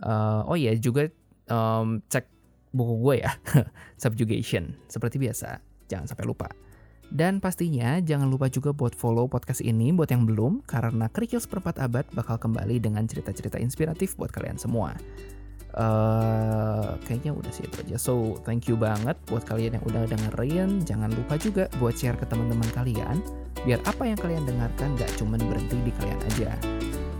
Uh, 0.00 0.48
oh 0.48 0.56
iya 0.56 0.72
juga 0.80 1.12
um, 1.52 2.00
cek 2.08 2.24
buku 2.72 2.94
gue 3.04 3.14
ya, 3.28 3.32
Subjugation, 4.02 4.72
seperti 4.88 5.20
biasa. 5.20 5.60
Jangan 5.84 6.08
sampai 6.08 6.24
lupa. 6.24 6.48
Dan 7.12 7.44
pastinya 7.44 8.00
jangan 8.00 8.32
lupa 8.32 8.48
juga 8.48 8.72
buat 8.72 8.96
follow 8.96 9.28
podcast 9.28 9.60
ini 9.60 9.92
buat 9.92 10.08
yang 10.08 10.24
belum, 10.24 10.64
karena 10.64 11.12
Kerikil 11.12 11.44
seperempat 11.44 11.76
abad 11.76 12.08
bakal 12.16 12.40
kembali 12.40 12.80
dengan 12.80 13.04
cerita-cerita 13.04 13.60
inspiratif 13.60 14.16
buat 14.16 14.32
kalian 14.32 14.56
semua 14.56 14.96
uh, 15.74 16.96
kayaknya 17.06 17.34
udah 17.34 17.52
sih 17.52 17.66
itu 17.66 17.76
aja. 17.86 17.96
So, 17.98 18.38
thank 18.42 18.66
you 18.70 18.78
banget 18.78 19.18
buat 19.26 19.44
kalian 19.46 19.78
yang 19.78 19.84
udah 19.84 20.06
dengerin. 20.08 20.82
Jangan 20.82 21.10
lupa 21.14 21.34
juga 21.38 21.66
buat 21.78 21.94
share 21.94 22.18
ke 22.18 22.26
teman-teman 22.26 22.66
kalian, 22.74 23.22
biar 23.66 23.82
apa 23.84 24.02
yang 24.06 24.18
kalian 24.18 24.46
dengarkan 24.46 24.94
gak 24.98 25.10
cuman 25.18 25.38
berhenti 25.42 25.76
di 25.82 25.92
kalian 26.00 26.20
aja. 26.34 26.50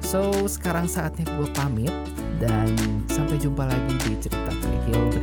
So, 0.04 0.30
sekarang 0.46 0.86
saatnya 0.86 1.26
gue 1.34 1.48
pamit, 1.56 1.92
dan 2.38 2.70
sampai 3.10 3.38
jumpa 3.40 3.66
lagi 3.66 3.94
di 4.04 4.14
cerita 4.18 4.52
Hill 4.84 5.14